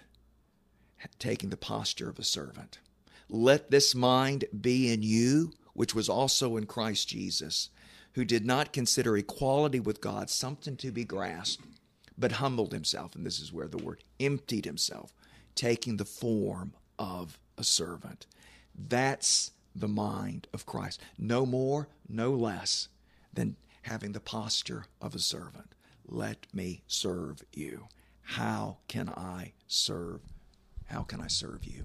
taking 1.20 1.50
the 1.50 1.58
posture 1.58 2.10
of 2.10 2.20
a 2.20 2.24
servant. 2.24 2.80
Let 3.30 3.72
this 3.72 3.96
mind 3.96 4.46
be 4.60 4.94
in 4.94 5.02
you, 5.02 5.54
which 5.74 5.96
was 5.96 6.08
also 6.08 6.58
in 6.58 6.66
Christ 6.66 7.10
Jesus, 7.10 7.70
who 8.14 8.24
did 8.24 8.46
not 8.46 8.72
consider 8.72 9.18
equality 9.18 9.80
with 9.80 10.00
God 10.00 10.30
something 10.30 10.78
to 10.78 10.92
be 10.92 11.04
grasped, 11.04 11.66
but 12.18 12.34
humbled 12.34 12.72
himself. 12.72 13.16
And 13.16 13.26
this 13.26 13.40
is 13.40 13.52
where 13.52 13.68
the 13.68 13.78
word 13.78 14.04
emptied 14.20 14.66
himself, 14.66 15.14
taking 15.56 15.98
the 15.98 16.06
form 16.06 16.74
of 16.98 17.40
a 17.58 17.64
servant. 17.64 18.28
That's 18.78 19.52
the 19.76 19.88
mind 19.88 20.48
of 20.54 20.66
Christ. 20.66 21.02
No 21.18 21.46
more, 21.46 21.88
no 22.08 22.32
less 22.32 22.88
than 23.34 23.56
having 23.84 24.14
the 24.14 24.20
posture 24.20 24.86
of 25.02 25.14
a 25.14 25.20
servant. 25.20 25.76
Let 26.08 26.48
me 26.54 26.84
serve 26.88 27.44
you. 27.54 27.88
How 28.22 28.78
can 28.88 29.10
I 29.10 29.54
serve? 29.68 30.22
How 30.86 31.04
can 31.04 31.22
I 31.22 31.28
serve 31.28 31.66
you? 31.66 31.84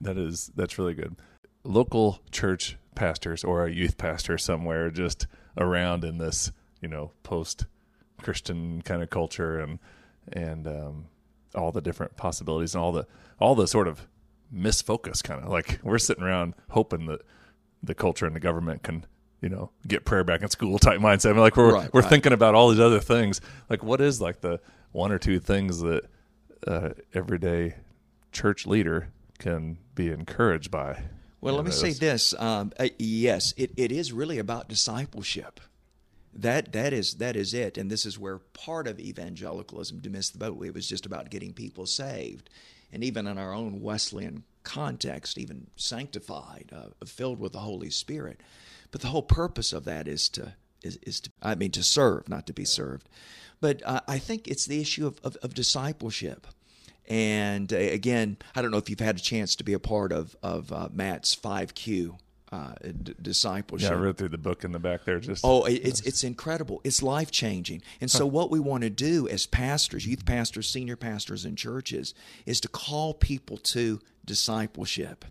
That 0.00 0.18
is 0.18 0.50
that's 0.54 0.78
really 0.78 0.94
good. 0.94 1.16
Local 1.64 2.20
church 2.30 2.76
pastors 2.94 3.44
or 3.44 3.64
a 3.64 3.72
youth 3.72 3.96
pastor 3.96 4.36
somewhere 4.36 4.90
just 4.90 5.26
around 5.56 6.04
in 6.04 6.18
this, 6.18 6.52
you 6.80 6.88
know, 6.88 7.12
post 7.22 7.66
Christian 8.20 8.82
kind 8.82 9.02
of 9.02 9.10
culture 9.10 9.58
and 9.60 9.78
and 10.32 10.66
um, 10.66 11.06
all 11.54 11.72
the 11.72 11.80
different 11.80 12.16
possibilities 12.16 12.74
and 12.74 12.82
all 12.82 12.92
the 12.92 13.06
all 13.38 13.54
the 13.54 13.66
sort 13.66 13.88
of 13.88 14.06
misfocus 14.54 15.22
kind 15.22 15.42
of 15.42 15.48
like 15.48 15.80
we're 15.82 15.98
sitting 15.98 16.22
around 16.22 16.54
hoping 16.70 17.06
that 17.06 17.20
the 17.82 17.94
culture 17.94 18.26
and 18.26 18.36
the 18.36 18.40
government 18.40 18.82
can 18.82 19.04
you 19.40 19.48
know 19.48 19.70
get 19.86 20.04
prayer 20.04 20.24
back 20.24 20.42
in 20.42 20.48
school 20.48 20.78
type 20.78 21.00
mindset. 21.00 21.30
I 21.30 21.32
mean, 21.32 21.40
like 21.40 21.56
we're 21.56 21.74
right, 21.74 21.92
we're 21.92 22.00
right. 22.00 22.08
thinking 22.08 22.32
about 22.32 22.54
all 22.54 22.70
these 22.70 22.80
other 22.80 23.00
things. 23.00 23.40
Like 23.68 23.82
what 23.82 24.00
is 24.00 24.20
like 24.20 24.40
the 24.40 24.60
one 24.92 25.12
or 25.12 25.18
two 25.18 25.38
things 25.38 25.80
that 25.80 26.04
uh, 26.66 26.90
everyday 27.12 27.76
church 28.30 28.66
leader 28.66 29.08
can 29.38 29.78
be 29.94 30.10
encouraged 30.10 30.70
by? 30.70 31.02
Well 31.40 31.56
let 31.56 31.64
me 31.64 31.72
say 31.72 31.92
this 31.92 32.34
um, 32.38 32.72
uh, 32.78 32.88
yes 32.98 33.52
it, 33.56 33.72
it 33.76 33.90
is 33.90 34.12
really 34.12 34.38
about 34.38 34.68
discipleship. 34.68 35.60
That 36.34 36.72
that 36.72 36.92
is 36.92 37.14
that 37.14 37.36
is 37.36 37.52
it, 37.52 37.76
and 37.76 37.90
this 37.90 38.06
is 38.06 38.18
where 38.18 38.38
part 38.38 38.86
of 38.86 38.98
evangelicalism 38.98 40.00
to 40.00 40.08
miss 40.08 40.30
the 40.30 40.38
boat. 40.38 40.64
It 40.64 40.72
was 40.72 40.88
just 40.88 41.04
about 41.04 41.28
getting 41.28 41.52
people 41.52 41.84
saved, 41.84 42.48
and 42.92 43.02
even 43.02 43.26
in 43.26 43.38
our 43.38 43.52
own 43.52 43.80
Wesleyan 43.80 44.44
context, 44.62 45.38
even 45.38 45.68
sanctified, 45.76 46.70
uh, 46.72 47.04
filled 47.06 47.40
with 47.40 47.52
the 47.52 47.60
Holy 47.60 47.90
Spirit. 47.90 48.40
But 48.90 49.00
the 49.00 49.08
whole 49.08 49.22
purpose 49.22 49.72
of 49.72 49.84
that 49.84 50.06
is 50.06 50.28
to 50.30 50.54
is, 50.82 50.98
is 51.02 51.20
to 51.20 51.30
I 51.40 51.54
mean 51.54 51.70
to 51.72 51.82
serve, 51.82 52.28
not 52.28 52.46
to 52.46 52.52
be 52.52 52.64
served. 52.64 53.08
But 53.60 53.82
uh, 53.84 54.00
I 54.08 54.18
think 54.18 54.48
it's 54.48 54.66
the 54.66 54.80
issue 54.80 55.06
of, 55.06 55.20
of, 55.22 55.36
of 55.36 55.54
discipleship. 55.54 56.46
And 57.08 57.72
uh, 57.72 57.76
again, 57.76 58.36
I 58.54 58.62
don't 58.62 58.70
know 58.70 58.78
if 58.78 58.90
you've 58.90 59.00
had 59.00 59.16
a 59.16 59.20
chance 59.20 59.56
to 59.56 59.64
be 59.64 59.72
a 59.72 59.78
part 59.78 60.12
of 60.12 60.36
of 60.42 60.72
uh, 60.72 60.88
Matt's 60.92 61.34
five 61.34 61.74
Q 61.74 62.18
uh, 62.52 62.74
d- 63.02 63.14
discipleship. 63.20 63.90
Yeah, 63.90 63.96
I 63.96 63.98
read 63.98 64.18
through 64.18 64.28
the 64.28 64.38
book 64.38 64.62
in 64.62 64.72
the 64.72 64.78
back 64.78 65.06
there. 65.06 65.18
Just 65.18 65.42
oh, 65.44 65.64
it's 65.64 66.02
it's 66.02 66.22
incredible. 66.22 66.82
It's 66.84 67.02
life 67.02 67.30
changing. 67.30 67.82
And 68.00 68.10
so, 68.10 68.26
what 68.26 68.50
we 68.50 68.60
want 68.60 68.82
to 68.82 68.90
do 68.90 69.26
as 69.26 69.46
pastors, 69.46 70.06
youth 70.06 70.26
pastors, 70.26 70.68
senior 70.68 70.96
pastors 70.96 71.46
in 71.46 71.56
churches, 71.56 72.14
is 72.44 72.60
to 72.60 72.68
call 72.68 73.14
people 73.14 73.56
to 73.56 74.00
discipleship 74.26 75.24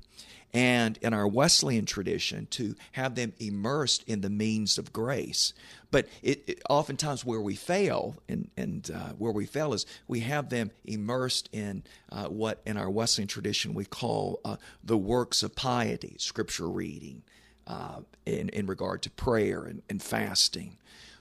and 0.54 0.98
in 1.02 1.14
our 1.14 1.28
Wesleyan 1.28 1.86
tradition 1.86 2.48
to 2.52 2.76
have 2.94 3.16
them 3.16 3.34
immersed 3.40 4.04
in 4.08 4.22
the 4.22 4.30
means 4.30 4.78
of 4.78 4.92
grace. 4.92 5.54
But 5.92 6.08
it, 6.22 6.44
it 6.48 6.62
oftentimes 6.70 7.26
where 7.26 7.42
we 7.42 7.56
fail, 7.56 8.16
and, 8.28 8.50
and 8.58 8.90
uh, 8.94 9.10
where 9.18 9.32
we 9.32 9.46
fail 9.46 9.74
is 9.74 9.86
we 10.08 10.22
have 10.22 10.50
them 10.50 10.72
immersed 10.86 11.50
in 11.52 11.84
uh, 12.12 12.26
what 12.26 12.62
in 12.66 12.78
our 12.78 12.90
Wesleyan 12.90 13.28
tradition 13.28 13.74
we 13.74 13.86
call 13.86 14.40
uh, 14.44 14.58
the 14.84 14.98
works 14.98 15.44
of 15.44 15.56
piety, 15.56 16.16
scripture 16.18 16.70
reading, 16.70 17.24
uh, 17.68 18.02
in, 18.26 18.50
in 18.50 18.68
regard 18.68 19.02
to 19.04 19.10
prayer 19.10 19.64
and, 19.64 19.82
and 19.90 20.02
fasting. 20.02 20.78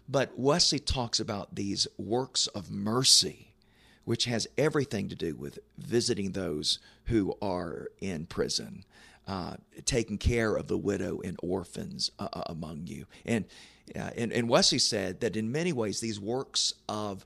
But 0.08 0.36
Wesley 0.36 0.80
talks 0.80 1.20
about 1.20 1.54
these 1.54 1.86
works 1.96 2.48
of 2.48 2.70
mercy 2.70 3.50
which 4.04 4.24
has 4.24 4.48
everything 4.58 5.08
to 5.08 5.14
do 5.14 5.36
with 5.36 5.58
visiting 5.78 6.32
those 6.32 6.80
who 7.04 7.32
are 7.40 7.88
in 8.00 8.26
prison, 8.26 8.84
uh, 9.26 9.54
taking 9.84 10.18
care 10.18 10.54
of 10.54 10.66
the 10.66 10.78
widow 10.78 11.20
and 11.20 11.36
orphans 11.42 12.10
uh, 12.18 12.28
uh, 12.32 12.42
among 12.46 12.86
you. 12.86 13.06
And, 13.24 13.44
uh, 13.94 14.10
and, 14.16 14.32
and 14.32 14.48
Wesley 14.48 14.78
said 14.78 15.20
that 15.20 15.36
in 15.36 15.52
many 15.52 15.72
ways, 15.72 16.00
these 16.00 16.18
works 16.18 16.74
of, 16.88 17.24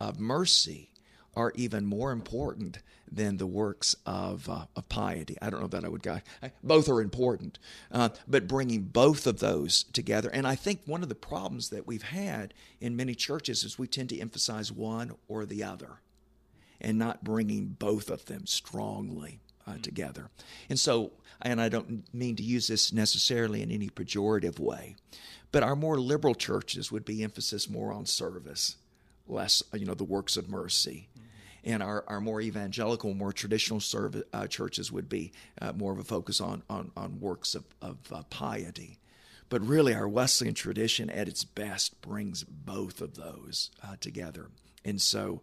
of 0.00 0.20
mercy 0.20 0.90
are 1.36 1.52
even 1.56 1.84
more 1.84 2.12
important 2.12 2.78
than 3.10 3.36
the 3.36 3.46
works 3.46 3.96
of, 4.06 4.48
uh, 4.48 4.66
of 4.76 4.88
piety. 4.88 5.36
I 5.42 5.50
don't 5.50 5.60
know 5.60 5.68
that 5.68 5.84
I 5.84 5.88
would 5.88 6.02
go. 6.02 6.20
Both 6.62 6.88
are 6.88 7.00
important, 7.00 7.58
uh, 7.90 8.10
but 8.26 8.48
bringing 8.48 8.82
both 8.82 9.26
of 9.26 9.40
those 9.40 9.84
together. 9.84 10.30
And 10.32 10.46
I 10.46 10.54
think 10.54 10.80
one 10.86 11.02
of 11.02 11.08
the 11.08 11.14
problems 11.14 11.70
that 11.70 11.86
we've 11.86 12.02
had 12.02 12.54
in 12.80 12.96
many 12.96 13.14
churches 13.14 13.64
is 13.64 13.78
we 13.78 13.86
tend 13.86 14.08
to 14.10 14.20
emphasize 14.20 14.72
one 14.72 15.12
or 15.28 15.44
the 15.44 15.62
other 15.62 16.00
and 16.80 16.98
not 16.98 17.24
bringing 17.24 17.66
both 17.78 18.10
of 18.10 18.26
them 18.26 18.46
strongly 18.46 19.40
uh, 19.66 19.76
together. 19.82 20.30
And 20.68 20.78
so, 20.78 21.12
and 21.42 21.60
I 21.60 21.68
don't 21.68 22.04
mean 22.14 22.36
to 22.36 22.42
use 22.42 22.66
this 22.66 22.92
necessarily 22.92 23.62
in 23.62 23.70
any 23.70 23.88
pejorative 23.88 24.58
way, 24.58 24.96
but 25.52 25.62
our 25.62 25.76
more 25.76 25.98
liberal 26.00 26.34
churches 26.34 26.90
would 26.90 27.04
be 27.04 27.22
emphasis 27.22 27.68
more 27.68 27.92
on 27.92 28.06
service, 28.06 28.76
less, 29.28 29.62
you 29.72 29.86
know, 29.86 29.94
the 29.94 30.04
works 30.04 30.36
of 30.36 30.48
mercy. 30.48 31.08
Mm-hmm. 31.12 31.72
And 31.72 31.82
our, 31.82 32.04
our 32.08 32.20
more 32.20 32.42
evangelical, 32.42 33.14
more 33.14 33.32
traditional 33.32 33.80
service, 33.80 34.24
uh, 34.32 34.46
churches 34.46 34.92
would 34.92 35.08
be 35.08 35.32
uh, 35.62 35.72
more 35.72 35.92
of 35.92 35.98
a 35.98 36.04
focus 36.04 36.40
on, 36.40 36.62
on, 36.68 36.90
on 36.96 37.20
works 37.20 37.54
of, 37.54 37.64
of 37.80 37.96
uh, 38.12 38.22
piety. 38.28 38.98
But 39.48 39.66
really, 39.66 39.94
our 39.94 40.08
Wesleyan 40.08 40.54
tradition 40.54 41.10
at 41.10 41.28
its 41.28 41.44
best 41.44 42.00
brings 42.02 42.44
both 42.44 43.00
of 43.00 43.14
those 43.14 43.70
uh, 43.82 43.96
together. 44.00 44.48
And 44.84 45.00
so, 45.00 45.42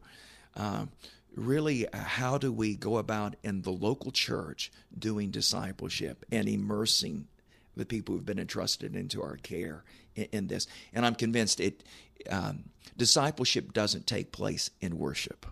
um, 0.56 0.90
really 1.36 1.88
uh, 1.88 1.98
how 1.98 2.38
do 2.38 2.52
we 2.52 2.76
go 2.76 2.98
about 2.98 3.36
in 3.44 3.62
the 3.62 3.72
local 3.72 4.12
church 4.12 4.72
doing 4.98 5.32
discipleship 5.32 6.26
and 6.32 6.48
immersing 6.48 7.28
the 7.76 7.86
people 7.86 8.14
who've 8.14 8.26
been 8.26 8.40
entrusted 8.40 8.96
into 8.96 9.22
our 9.22 9.38
care 9.38 9.84
in, 10.16 10.28
in 10.32 10.48
this 10.48 10.68
and 10.94 11.06
i'm 11.06 11.16
convinced 11.16 11.60
it 11.60 11.84
um, 12.30 12.66
discipleship 12.98 13.74
doesn't 13.74 14.06
take 14.06 14.32
place 14.32 14.70
in 14.82 14.98
worship 14.98 15.46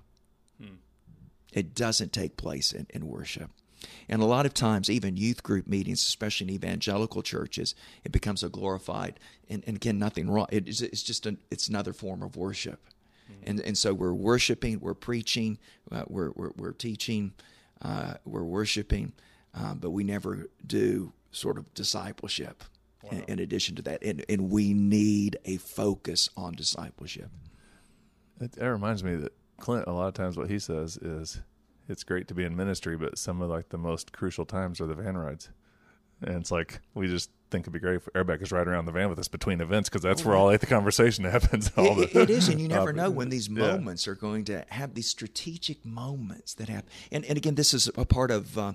hmm. 0.62 0.76
it 1.54 1.74
doesn't 1.74 2.12
take 2.12 2.36
place 2.36 2.74
in, 2.74 2.86
in 2.90 3.08
worship 3.08 3.50
and 4.08 4.22
a 4.22 4.26
lot 4.26 4.46
of 4.46 4.54
times, 4.54 4.90
even 4.90 5.16
youth 5.16 5.44
group 5.44 5.68
meetings, 5.68 6.02
especially 6.02 6.48
in 6.48 6.54
evangelical 6.54 7.22
churches, 7.22 7.76
it 8.04 8.12
becomes 8.12 8.44
a 8.44 8.50
glorified 8.50 9.20
and, 9.50 9.64
and 9.66 9.78
again, 9.78 9.98
nothing 9.98 10.30
wrong. 10.30 10.48
It, 10.52 10.68
it's, 10.68 10.82
it's 10.82 11.04
just 11.04 11.26
an, 11.26 11.38
it's 11.50 11.68
another 11.68 11.94
form 11.94 12.22
of 12.22 12.36
worship. 12.36 12.80
And, 13.44 13.60
and 13.62 13.78
so 13.78 13.94
we're 13.94 14.14
worshiping, 14.14 14.80
we're 14.80 14.94
preaching, 14.94 15.58
uh, 15.92 16.04
we're, 16.08 16.32
we're, 16.36 16.52
we're, 16.56 16.72
teaching, 16.72 17.34
uh, 17.82 18.16
we're 18.26 18.44
worshiping, 18.44 19.14
uh, 19.56 19.74
but 19.74 19.92
we 19.92 20.04
never 20.04 20.48
do 20.66 21.14
sort 21.32 21.58
of 21.58 21.74
discipleship 21.74 22.64
wow. 23.04 23.12
in, 23.12 23.24
in, 23.24 23.40
addition 23.40 23.76
to 23.76 23.82
that. 23.84 24.04
And, 24.04 24.26
and 24.30 24.50
we 24.50 24.74
need 24.74 25.38
a 25.46 25.58
focus 25.58 26.30
on 26.36 26.54
discipleship. 26.54 27.30
It, 28.40 28.54
that 28.54 28.70
reminds 28.70 29.04
me 29.04 29.16
that 29.16 29.34
Clint, 29.60 29.86
a 29.88 29.92
lot 29.92 30.08
of 30.08 30.14
times 30.14 30.38
what 30.38 30.50
he 30.50 30.60
says 30.60 30.98
is 30.98 31.42
it's 31.88 32.04
great 32.04 32.28
to 32.28 32.34
be 32.34 32.44
in 32.44 32.56
ministry, 32.56 32.98
but 32.98 33.18
some 33.18 33.42
of 33.42 33.50
like 33.50 33.70
the 33.70 33.78
most 33.78 34.14
crucial 34.14 34.46
times 34.46 34.80
are 34.80 34.88
the 34.88 34.96
van 34.96 35.18
rides. 35.18 35.50
And 36.22 36.36
it's 36.36 36.52
like 36.52 36.80
we 36.94 37.08
just 37.08 37.30
think 37.50 37.64
it'd 37.64 37.74
be 37.74 37.80
great 37.80 37.96
if 37.96 38.10
everybody 38.14 38.40
could 38.40 38.52
ride 38.52 38.68
around 38.68 38.86
the 38.86 38.92
van 38.92 39.10
with 39.10 39.20
us 39.20 39.28
between 39.28 39.62
events 39.62 39.90
because 39.90 40.02
that's 40.02 40.24
where 40.24 40.36
all 40.36 40.48
like, 40.48 40.60
the 40.60 40.66
conversation 40.66 41.24
happens. 41.26 41.72
All 41.78 42.00
it, 42.00 42.14
the, 42.14 42.22
it 42.22 42.30
is, 42.30 42.50
and 42.50 42.60
you 42.60 42.68
never 42.68 42.90
uh, 42.90 42.94
know 42.94 43.10
when 43.10 43.30
these 43.30 43.50
moments 43.50 44.06
yeah. 44.06 44.12
are 44.12 44.16
going 44.16 44.46
to 44.46 44.66
have 44.70 44.94
these 44.94 45.08
strategic 45.08 45.86
moments 45.86 46.54
that 46.56 46.70
happen. 46.70 46.90
And 47.12 47.26
and 47.26 47.38
again, 47.38 47.56
this 47.56 47.74
is 47.74 47.90
a 47.96 48.06
part 48.06 48.32
of 48.32 48.58
uh, 48.58 48.74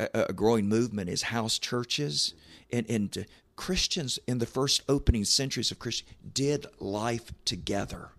a, 0.00 0.26
a, 0.28 0.32
growing 0.32 0.68
movement 0.68 1.10
is 1.10 1.22
house 1.22 1.58
churches 1.58 2.34
and 2.72 2.88
and 2.88 3.16
uh, 3.18 3.22
Christians 3.56 4.18
in 4.26 4.38
the 4.38 4.46
first 4.46 4.82
opening 4.88 5.24
centuries 5.24 5.70
of 5.70 5.78
Christian 5.78 6.08
did 6.32 6.66
life 6.78 7.32
together. 7.44 8.10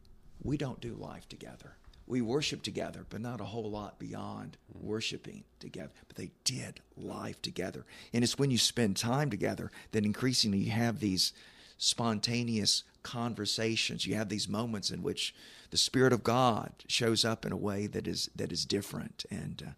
We 0.44 0.58
don't 0.58 0.80
do 0.80 0.94
life 0.94 1.28
together 1.28 1.78
we 2.08 2.22
worship 2.22 2.64
together, 2.64 3.06
but 3.10 3.22
not 3.22 3.42
a 3.42 3.46
whole 3.46 3.70
lot 3.70 4.00
beyond 4.00 4.58
worshiping 4.74 5.44
together. 5.60 5.92
But 6.08 6.16
they 6.16 6.32
did 6.44 6.80
life 6.96 7.42
together. 7.42 7.86
And 8.14 8.24
it's 8.24 8.40
when 8.40 8.50
you 8.50 8.58
spend 8.58 8.96
time 8.96 9.30
together 9.30 9.72
that 9.92 10.06
increasingly 10.06 10.60
you 10.60 10.72
have 10.72 11.00
these 11.00 11.34
spontaneous 11.78 12.84
conversations. 13.04 14.06
You 14.06 14.16
have 14.16 14.30
these 14.30 14.50
moments 14.50 14.90
in 14.90 15.04
which 15.04 15.36
the 15.70 15.78
Spirit 15.78 16.14
of 16.14 16.24
God 16.24 16.72
shows 16.88 17.26
up 17.26 17.46
in 17.46 17.52
a 17.52 17.58
way 17.58 17.88
that 17.88 18.08
is 18.08 18.30
that 18.36 18.52
is 18.52 18.66
different, 18.66 19.26
and 19.30 19.64
uh, 19.66 19.72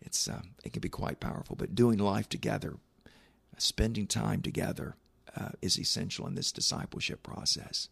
it's 0.00 0.28
uh, 0.28 0.42
it 0.64 0.72
can 0.72 0.80
be 0.80 0.88
quite 0.88 1.18
powerful. 1.18 1.56
But 1.56 1.74
doing 1.74 1.98
life 1.98 2.28
together, 2.28 2.76
spending 3.56 4.06
time 4.06 4.42
together, 4.42 4.96
uh, 5.36 5.50
is 5.62 5.78
essential 5.78 6.26
in 6.26 6.34
this 6.34 6.52
discipleship 6.52 7.22
process. 7.22 7.88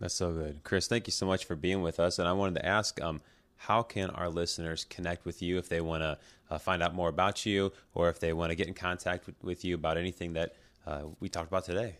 That's 0.00 0.14
so 0.14 0.32
good. 0.32 0.60
Chris, 0.62 0.88
thank 0.88 1.06
you 1.06 1.12
so 1.12 1.26
much 1.26 1.44
for 1.44 1.56
being 1.56 1.82
with 1.82 1.98
us. 1.98 2.18
And 2.18 2.28
I 2.28 2.32
wanted 2.32 2.56
to 2.56 2.66
ask, 2.66 3.00
um, 3.00 3.20
how 3.56 3.82
can 3.82 4.10
our 4.10 4.28
listeners 4.28 4.84
connect 4.84 5.24
with 5.24 5.40
you 5.42 5.58
if 5.58 5.68
they 5.68 5.80
want 5.80 6.02
to 6.02 6.18
uh, 6.50 6.58
find 6.58 6.82
out 6.82 6.94
more 6.94 7.08
about 7.08 7.46
you 7.46 7.72
or 7.94 8.08
if 8.08 8.20
they 8.20 8.32
want 8.32 8.50
to 8.50 8.56
get 8.56 8.68
in 8.68 8.74
contact 8.74 9.26
with, 9.26 9.34
with 9.42 9.64
you 9.64 9.74
about 9.74 9.96
anything 9.96 10.34
that 10.34 10.54
uh, 10.86 11.02
we 11.20 11.28
talked 11.28 11.48
about 11.48 11.64
today? 11.64 11.96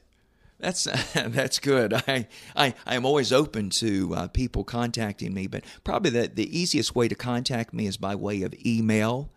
That's 0.59 0.85
that's 1.15 1.59
good. 1.59 1.93
I 1.95 2.27
I 2.55 2.75
am 2.87 3.05
always 3.05 3.33
open 3.33 3.71
to 3.71 4.15
uh, 4.15 4.29
people 4.29 4.65
contacting 4.65 5.35
me, 5.35 5.47
but 5.47 5.65
probably 5.85 6.11
the 6.11 6.29
the 6.29 6.59
easiest 6.59 6.95
way 6.95 7.09
to 7.09 7.15
contact 7.15 7.75
me 7.75 7.87
is 7.87 7.97
by 7.97 8.15
way 8.15 8.43
of 8.43 8.55
email 8.65 9.31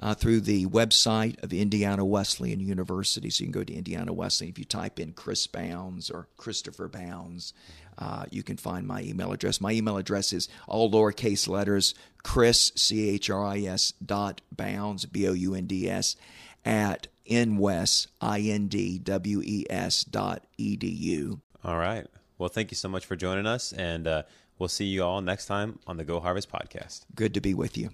uh, 0.00 0.14
through 0.14 0.40
the 0.40 0.66
website 0.66 1.42
of 1.42 1.52
Indiana 1.52 2.04
Wesleyan 2.04 2.60
University. 2.60 3.30
So 3.30 3.44
you 3.44 3.52
can 3.52 3.60
go 3.60 3.64
to 3.64 3.74
Indiana 3.74 4.12
Wesleyan. 4.12 4.52
If 4.52 4.58
you 4.58 4.64
type 4.64 4.98
in 4.98 5.12
Chris 5.12 5.46
Bounds 5.46 6.10
or 6.10 6.28
Christopher 6.36 6.88
Bounds, 6.88 7.52
uh, 7.98 8.24
you 8.30 8.42
can 8.42 8.56
find 8.56 8.86
my 8.86 9.02
email 9.02 9.32
address. 9.32 9.60
My 9.60 9.72
email 9.72 9.96
address 9.96 10.32
is 10.32 10.48
all 10.66 10.90
lowercase 10.90 11.48
letters 11.48 11.94
Chris, 12.22 12.72
C 12.74 13.10
H 13.10 13.30
R 13.30 13.44
I 13.44 13.60
S 13.60 13.92
dot 14.04 14.40
Bounds, 14.50 15.06
B 15.06 15.28
O 15.28 15.32
U 15.32 15.54
N 15.54 15.66
D 15.66 15.88
S, 15.88 16.16
at 16.64 17.06
indwes, 17.28 18.06
I 18.20 18.40
N 18.40 18.66
D 18.66 18.98
W 18.98 19.42
E 19.44 19.66
S 19.70 20.04
dot 20.04 20.46
edu. 20.58 21.40
All 21.62 21.78
right. 21.78 22.06
Well, 22.38 22.48
thank 22.48 22.70
you 22.70 22.76
so 22.76 22.88
much 22.88 23.06
for 23.06 23.14
joining 23.14 23.46
us, 23.46 23.72
and 23.72 24.06
uh, 24.06 24.22
we'll 24.58 24.68
see 24.68 24.86
you 24.86 25.04
all 25.04 25.20
next 25.20 25.46
time 25.46 25.78
on 25.86 25.96
the 25.96 26.04
Go 26.04 26.18
Harvest 26.18 26.50
podcast. 26.50 27.02
Good 27.14 27.34
to 27.34 27.40
be 27.40 27.54
with 27.54 27.78
you. 27.78 27.90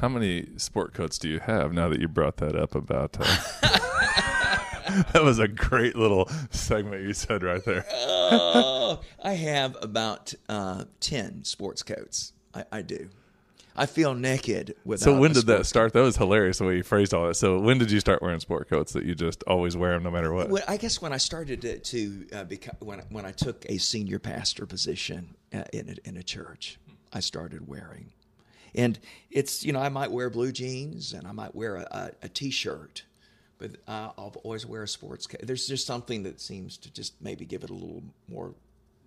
How 0.00 0.08
many 0.08 0.46
sport 0.56 0.94
coats 0.94 1.18
do 1.18 1.28
you 1.28 1.40
have 1.40 1.74
now 1.74 1.88
that 1.88 2.00
you 2.00 2.08
brought 2.08 2.38
that 2.38 2.56
up 2.56 2.74
about? 2.74 3.18
Uh, 3.20 3.36
that 5.12 5.22
was 5.22 5.38
a 5.38 5.46
great 5.46 5.94
little 5.94 6.28
segment 6.50 7.02
you 7.02 7.12
said 7.12 7.42
right 7.42 7.64
there. 7.64 7.84
oh, 7.92 9.00
I 9.22 9.34
have 9.34 9.76
about 9.82 10.32
uh, 10.48 10.84
10 11.00 11.44
sports 11.44 11.82
coats. 11.82 12.32
I, 12.54 12.64
I 12.72 12.82
do. 12.82 13.10
I 13.76 13.86
feel 13.86 14.14
naked 14.14 14.74
without. 14.84 15.04
So 15.04 15.18
when 15.18 15.32
did 15.32 15.46
that 15.46 15.66
start? 15.66 15.92
That 15.92 16.00
was 16.00 16.16
hilarious 16.16 16.58
the 16.58 16.64
way 16.64 16.76
you 16.76 16.82
phrased 16.82 17.14
all 17.14 17.26
that. 17.28 17.34
So 17.34 17.60
when 17.60 17.78
did 17.78 17.90
you 17.90 18.00
start 18.00 18.20
wearing 18.20 18.40
sport 18.40 18.68
coats 18.68 18.92
that 18.94 19.04
you 19.04 19.14
just 19.14 19.42
always 19.44 19.76
wear 19.76 19.92
them 19.92 20.02
no 20.02 20.10
matter 20.10 20.32
what? 20.32 20.48
Well, 20.48 20.64
I 20.66 20.76
guess 20.76 21.00
when 21.00 21.12
I 21.12 21.18
started 21.18 21.62
to, 21.62 21.78
to 21.78 22.26
uh, 22.32 22.44
become 22.44 22.74
when 22.80 23.00
when 23.10 23.24
I 23.24 23.32
took 23.32 23.64
a 23.68 23.78
senior 23.78 24.18
pastor 24.18 24.66
position 24.66 25.36
uh, 25.54 25.64
in 25.72 25.90
a, 25.90 26.08
in 26.08 26.16
a 26.16 26.22
church, 26.22 26.78
I 27.12 27.20
started 27.20 27.68
wearing, 27.68 28.12
and 28.74 28.98
it's 29.30 29.64
you 29.64 29.72
know 29.72 29.80
I 29.80 29.88
might 29.88 30.10
wear 30.10 30.30
blue 30.30 30.52
jeans 30.52 31.12
and 31.12 31.26
I 31.26 31.32
might 31.32 31.54
wear 31.54 31.76
a, 31.76 31.86
a, 31.90 32.10
a 32.26 32.28
t-shirt, 32.28 33.04
but 33.58 33.72
uh, 33.88 34.10
I'll 34.18 34.34
always 34.44 34.66
wear 34.66 34.82
a 34.82 34.88
sports. 34.88 35.26
Ca- 35.26 35.38
There's 35.42 35.66
just 35.66 35.86
something 35.86 36.22
that 36.24 36.40
seems 36.40 36.76
to 36.78 36.92
just 36.92 37.14
maybe 37.20 37.44
give 37.44 37.64
it 37.64 37.70
a 37.70 37.74
little 37.74 38.02
more 38.28 38.54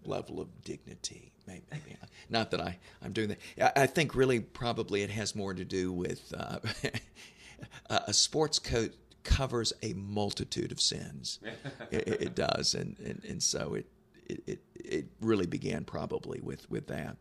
level 0.06 0.40
of 0.42 0.48
dignity. 0.64 1.32
Maybe 1.48 1.64
not 2.30 2.52
that 2.52 2.62
I 2.62 2.78
I'm 3.02 3.14
doing 3.14 3.30
that. 3.58 3.78
I, 3.78 3.84
I 3.84 3.86
think 3.88 4.16
really 4.16 4.40
probably 4.40 5.02
it 5.04 5.10
has 5.10 5.36
more 5.36 5.54
to 5.54 5.66
do 5.66 5.92
with 5.92 6.34
uh, 6.38 6.60
a 7.90 8.02
a 8.08 8.14
sports 8.14 8.60
coat 8.60 8.94
covers 9.24 9.72
a 9.82 9.94
multitude 9.94 10.72
of 10.74 10.82
sins. 10.82 11.40
it, 11.92 12.08
it- 12.08 12.36
does, 12.36 12.74
and, 12.76 12.98
and 13.00 13.22
and 13.28 13.42
so 13.44 13.76
it. 13.76 13.86
It, 14.26 14.42
it, 14.48 14.60
it 14.76 15.06
really 15.20 15.46
began 15.46 15.84
probably 15.84 16.40
with, 16.42 16.68
with 16.72 16.88
that. 16.88 17.18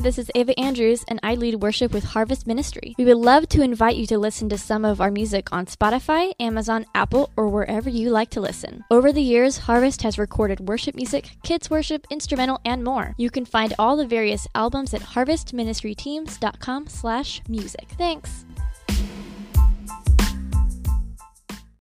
This 0.00 0.18
is 0.18 0.30
Ava 0.34 0.58
Andrews, 0.58 1.04
and 1.06 1.20
I 1.22 1.36
lead 1.36 1.62
worship 1.62 1.92
with 1.92 2.02
Harvest 2.02 2.48
Ministry. 2.48 2.96
We 2.98 3.04
would 3.04 3.16
love 3.16 3.48
to 3.50 3.62
invite 3.62 3.94
you 3.94 4.08
to 4.08 4.18
listen 4.18 4.48
to 4.48 4.58
some 4.58 4.84
of 4.84 5.00
our 5.00 5.10
music 5.10 5.52
on 5.52 5.66
Spotify, 5.66 6.32
Amazon, 6.40 6.84
Apple, 6.96 7.30
or 7.36 7.48
wherever 7.48 7.88
you 7.88 8.10
like 8.10 8.30
to 8.30 8.40
listen. 8.40 8.84
Over 8.90 9.12
the 9.12 9.22
years, 9.22 9.58
Harvest 9.58 10.02
has 10.02 10.18
recorded 10.18 10.68
worship 10.68 10.96
music, 10.96 11.30
kids 11.44 11.70
worship, 11.70 12.08
instrumental, 12.10 12.60
and 12.64 12.82
more. 12.82 13.14
You 13.16 13.30
can 13.30 13.44
find 13.44 13.72
all 13.78 13.96
the 13.96 14.06
various 14.06 14.48
albums 14.56 14.94
at 14.94 15.00
harvestministryteams.com 15.00 16.88
slash 16.88 17.40
music. 17.48 17.86
Thanks. 17.96 18.44